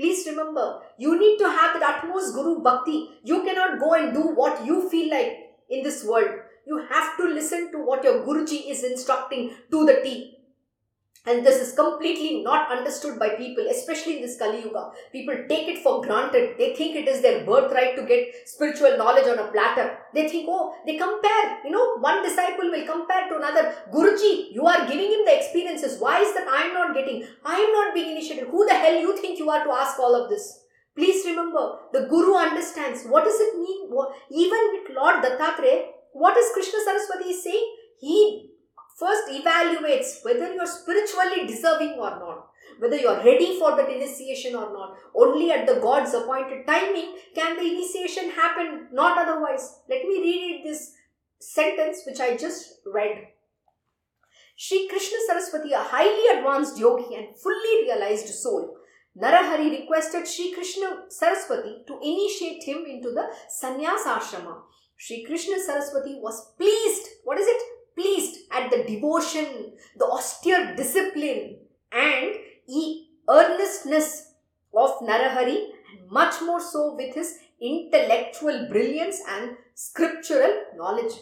[0.00, 3.10] Please remember, you need to have that utmost Guru Bhakti.
[3.22, 6.30] You cannot go and do what you feel like in this world.
[6.66, 10.38] You have to listen to what your Guruji is instructing to the T.
[11.26, 14.90] And this is completely not understood by people, especially in this Kali Yuga.
[15.12, 16.54] People take it for granted.
[16.56, 19.98] They think it is their birthright to get spiritual knowledge on a platter.
[20.14, 21.58] They think, oh, they compare.
[21.62, 23.74] You know, one disciple will compare to another.
[23.92, 26.00] Guruji, you are giving him the experiences.
[26.00, 27.26] Why is that I am not getting?
[27.44, 28.48] I am not being initiated.
[28.48, 30.64] Who the hell you think you are to ask all of this?
[30.96, 33.04] Please remember, the Guru understands.
[33.04, 33.90] What does it mean?
[34.30, 37.76] Even with Lord Dattatreya, what is Krishna Saraswati saying?
[38.00, 38.49] He
[39.00, 43.88] first evaluates whether you are spiritually deserving or not, whether you are ready for that
[43.88, 44.96] initiation or not.
[45.14, 49.80] Only at the God's appointed timing can the initiation happen, not otherwise.
[49.88, 50.92] Let me reread this
[51.40, 53.28] sentence which I just read.
[54.56, 58.76] Sri Krishna Saraswati, a highly advanced yogi and fully realized soul,
[59.18, 64.58] Narahari requested Sri Krishna Saraswati to initiate him into the sannyasa ashrama.
[64.96, 67.08] Sri Krishna Saraswati was pleased.
[67.24, 67.60] What is it?
[68.00, 71.58] Pleased at the devotion, the austere discipline,
[71.92, 72.34] and
[72.68, 74.32] e- earnestness
[74.74, 75.58] of Narahari,
[75.90, 81.12] and much more so with his intellectual brilliance and scriptural knowledge.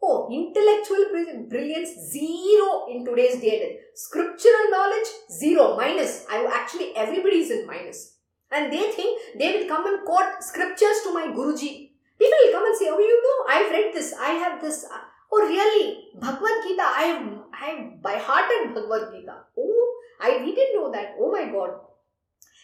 [0.00, 3.78] Oh, intellectual brilliance, zero in today's day and age.
[3.94, 6.24] Scriptural knowledge, zero, minus.
[6.30, 8.14] I actually everybody is in minus.
[8.52, 11.90] And they think they will come and quote scriptures to my Guruji.
[12.18, 14.86] People will come and say, Oh, you know, I've read this, I have this.
[15.30, 16.08] Oh, really?
[16.14, 16.82] Bhagavad Gita.
[16.82, 19.36] I am I have by Bhagavad Gita.
[19.56, 21.14] Oh, I didn't know that.
[21.18, 21.70] Oh my God.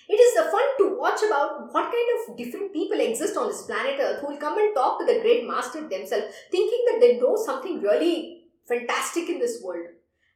[0.06, 3.62] It is the fun to watch about what kind of different people exist on this
[3.62, 7.18] planet Earth who will come and talk to the great master themselves, thinking that they
[7.18, 9.86] know something really fantastic in this world.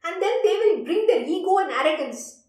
[0.03, 2.45] And then they will bring their ego and arrogance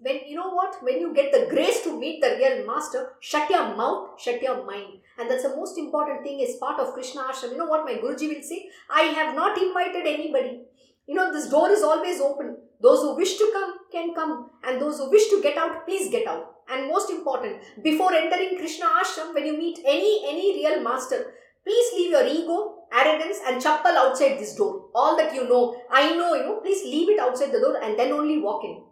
[0.00, 0.76] when you know what?
[0.82, 4.64] When you get the grace to meet the real master shut your mouth shut your
[4.64, 5.00] mind.
[5.18, 7.52] And that's the most important thing is part of krishna ashram.
[7.52, 8.68] You know what my guruji will say?
[8.90, 10.62] I have not invited anybody.
[11.06, 12.56] You know this door is always open.
[12.80, 14.50] Those who wish to come can come.
[14.64, 16.54] And those who wish to get out please get out.
[16.68, 21.24] And most important before entering krishna ashram when you meet any any real master
[21.64, 24.86] please leave your ego arrogance and chappal outside this door.
[24.94, 27.98] All that you know i know you know please leave it outside the door and
[27.98, 28.82] then only walk in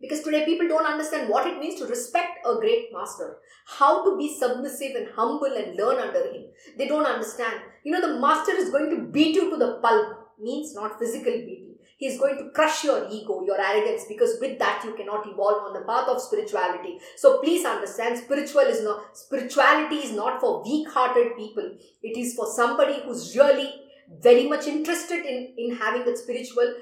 [0.00, 4.16] because today people don't understand what it means to respect a great master, how to
[4.16, 6.46] be submissive and humble and learn under him.
[6.76, 7.60] They don't understand.
[7.84, 11.32] You know, the master is going to beat you to the pulp, means not physical
[11.32, 11.74] beating.
[11.98, 15.62] He is going to crush your ego, your arrogance, because with that you cannot evolve
[15.62, 16.98] on the path of spirituality.
[17.16, 21.70] So please understand, spiritual is not spirituality is not for weak-hearted people.
[22.02, 23.72] It is for somebody who's really
[24.20, 26.74] very much interested in in having that spiritual,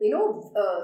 [0.00, 0.82] you know, uh,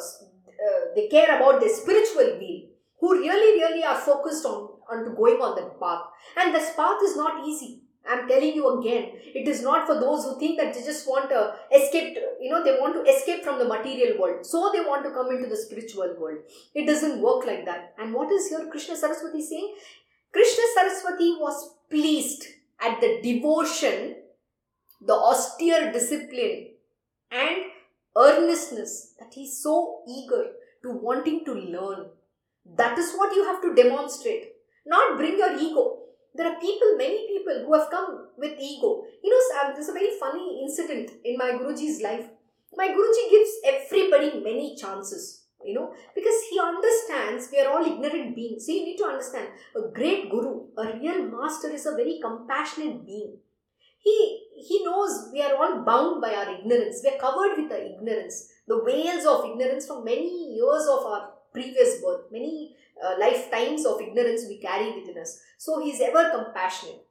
[0.66, 5.40] uh, they care about their spiritual being, who really, really are focused on onto going
[5.40, 6.02] on that path.
[6.36, 7.82] And this path is not easy.
[8.08, 11.28] I'm telling you again, it is not for those who think that they just want
[11.30, 14.44] to escape, you know, they want to escape from the material world.
[14.44, 16.38] So they want to come into the spiritual world.
[16.74, 17.94] It doesn't work like that.
[17.98, 19.74] And what is here Krishna Saraswati saying?
[20.32, 22.46] Krishna Saraswati was pleased
[22.80, 24.16] at the devotion,
[25.00, 26.68] the austere discipline,
[27.30, 27.56] and
[28.20, 30.44] earnestness that he's so eager
[30.82, 32.06] to wanting to learn.
[32.76, 34.52] That is what you have to demonstrate,
[34.86, 35.98] not bring your ego.
[36.34, 39.02] There are people, many people who have come with ego.
[39.22, 42.26] You know, there's a very funny incident in my Guruji's life.
[42.76, 48.36] My Guruji gives everybody many chances, you know, because he understands we are all ignorant
[48.36, 48.64] beings.
[48.64, 53.04] So you need to understand a great Guru, a real master, is a very compassionate
[53.04, 53.38] being.
[54.02, 57.00] He he knows we are all bound by our ignorance.
[57.02, 61.32] We are covered with the ignorance, the veils of ignorance from many years of our
[61.52, 65.40] previous birth, many uh, lifetimes of ignorance we carry within us.
[65.58, 67.06] So he's ever compassionate.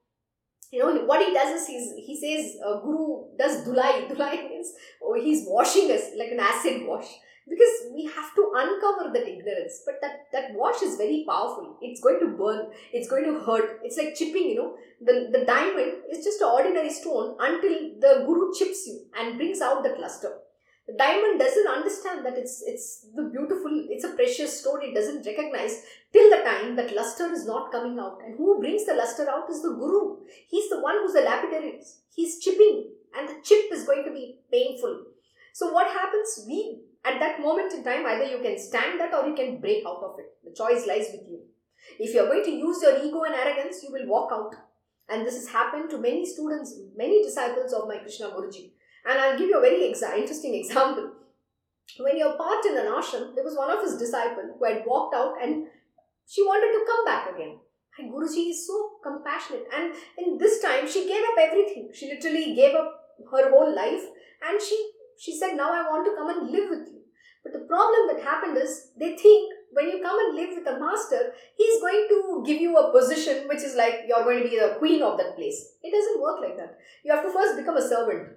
[0.71, 4.07] You know, what he does is he's, he says, uh, Guru does dulai.
[4.09, 4.71] Dulai means
[5.03, 7.07] oh, he's washing us like an acid wash
[7.47, 9.83] because we have to uncover that ignorance.
[9.85, 11.77] But that that wash is very powerful.
[11.81, 12.67] It's going to burn.
[12.91, 13.79] It's going to hurt.
[13.83, 14.75] It's like chipping you know.
[15.01, 19.61] The, the diamond is just an ordinary stone until the guru chips you and brings
[19.61, 20.33] out the luster
[20.89, 24.81] the diamond doesn't understand that it's it's the beautiful it's a precious stone.
[24.81, 28.19] It doesn't recognize till the time that luster is not coming out.
[28.25, 30.17] And who brings the luster out is the guru.
[30.47, 31.81] He's the one who's the lapidary.
[32.15, 32.89] He's chipping.
[33.15, 35.05] And the chip is going to be painful.
[35.53, 36.45] So what happens?
[36.47, 39.83] We at that moment in time, either you can stand that or you can break
[39.85, 40.29] out of it.
[40.43, 41.41] The choice lies with you.
[41.97, 44.53] If you're going to use your ego and arrogance, you will walk out.
[45.09, 48.71] And this has happened to many students, many disciples of my Krishna Guruji.
[49.09, 51.11] And I'll give you a very exa- interesting example.
[51.97, 55.15] When you're part in an ashram, there was one of his disciples who had walked
[55.15, 55.65] out and
[56.27, 57.57] she wanted to come back again.
[57.97, 59.65] And Guruji is so compassionate.
[59.75, 61.89] And in this time, she gave up everything.
[61.93, 62.93] She literally gave up
[63.31, 64.03] her whole life
[64.47, 66.98] and she, she said, Now I want to come and live with you.
[67.43, 70.79] But the problem that happened is they think when you come and live with a
[70.79, 74.59] master, he's going to give you a position which is like you're going to be
[74.59, 75.73] the queen of that place.
[75.83, 76.77] It doesn't work like that.
[77.03, 78.29] You have to first become a servant.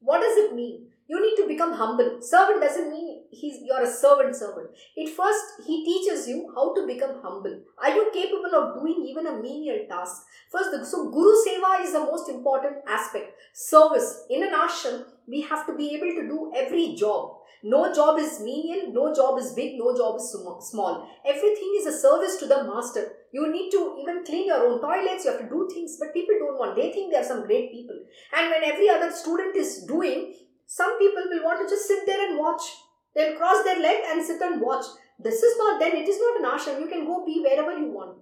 [0.00, 0.88] What does it mean?
[1.08, 2.20] You need to become humble.
[2.20, 4.70] Servant doesn't mean he's you're a servant servant.
[4.96, 7.60] It first he teaches you how to become humble.
[7.82, 10.22] Are you capable of doing even a menial task?
[10.50, 13.32] First, the, so Guru Seva is the most important aspect.
[13.52, 14.24] Service.
[14.30, 17.34] In an ashram, we have to be able to do every job.
[17.62, 21.08] No job is menial, no job is big, no job is small.
[21.26, 23.12] Everything is a service to the master.
[23.32, 26.36] You need to even clean your own toilets, you have to do things, but people
[26.38, 26.76] don't want.
[26.76, 27.98] They think they are some great people.
[28.36, 30.34] And when every other student is doing,
[30.66, 32.62] some people will want to just sit there and watch.
[33.18, 34.84] They'll cross their leg and sit and watch.
[35.18, 36.80] This is not then, it is not an ashram.
[36.80, 38.18] You can go be wherever you want.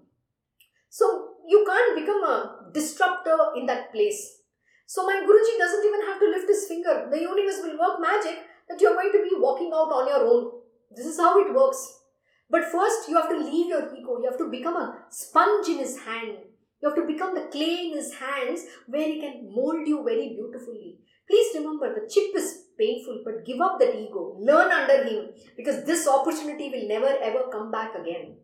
[0.88, 4.38] So you can't become a disruptor in that place.
[4.86, 7.08] So my Guruji doesn't even have to lift his finger.
[7.10, 8.38] The universe will work magic
[8.70, 10.62] that you're going to be walking out on your own.
[10.96, 12.00] This is how it works.
[12.48, 14.18] But first, you have to leave your ego.
[14.22, 16.38] You have to become a sponge in his hand.
[16.80, 20.30] You have to become the clay in his hands where he can mold you very
[20.30, 21.00] beautifully.
[21.28, 24.36] Please remember the chip is painful, but give up that ego.
[24.38, 28.36] Learn under him because this opportunity will never ever come back again.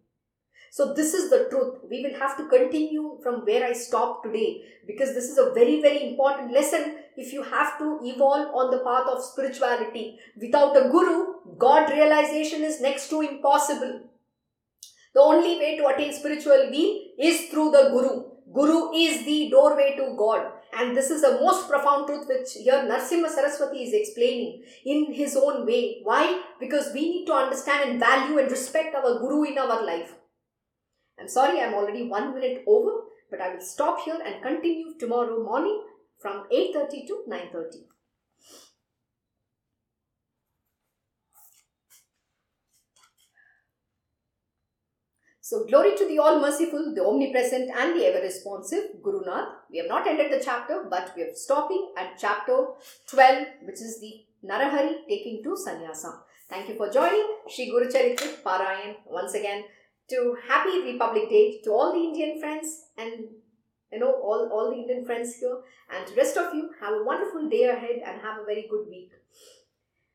[0.71, 1.81] So, this is the truth.
[1.91, 5.83] We will have to continue from where I stopped today because this is a very,
[5.83, 6.97] very important lesson.
[7.15, 12.63] If you have to evolve on the path of spirituality without a guru, God realization
[12.63, 14.01] is next to impossible.
[15.15, 18.23] The only way to attain spiritual being is through the guru.
[18.51, 20.53] Guru is the doorway to God.
[20.73, 25.37] And this is the most profound truth which here Narasimha Saraswati is explaining in his
[25.37, 26.01] own way.
[26.03, 26.43] Why?
[26.59, 30.15] Because we need to understand and value and respect our guru in our life.
[31.21, 35.43] I'm sorry, I'm already one minute over, but I will stop here and continue tomorrow
[35.43, 35.83] morning
[36.19, 37.92] from 8.30 to 9.30.
[45.53, 49.49] So, glory to the all merciful, the omnipresent, and the ever responsive Guru Nath.
[49.71, 52.69] We have not ended the chapter, but we are stopping at chapter
[53.11, 56.21] 12, which is the Narahari taking to Sannyasa.
[56.49, 59.65] Thank you for joining Sri Guru Charitrik Parayan once again
[60.09, 63.13] to happy Republic Day to all the Indian friends and
[63.93, 65.59] you know all, all the Indian friends here
[65.95, 69.13] and rest of you have a wonderful day ahead and have a very good week.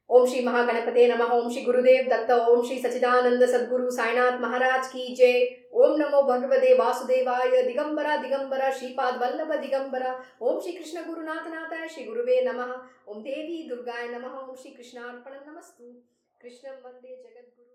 [0.10, 5.16] ओम श्री महागणपते नम, ओम श्री गुरुदेव दत्त, ओम श्री सचिदानंद सद्गुरु साईनाथ महाराज की
[5.16, 11.88] जय। ओम नमो भगवते वासुदेवाय, दिगंबरा दिगंबरा, श्रीपाद वल्लभ दिगंबरा। ओम श्री कृष्ण गुरुनाथ नाथाय
[11.88, 12.62] श्री गुरुवे नम।
[13.08, 15.94] ओम देवी दुर्गाय नम, ओम श्री कृष्णार्पणम नमस्तु।
[16.42, 17.68] कृष्ण वंदे जगद्गुरु।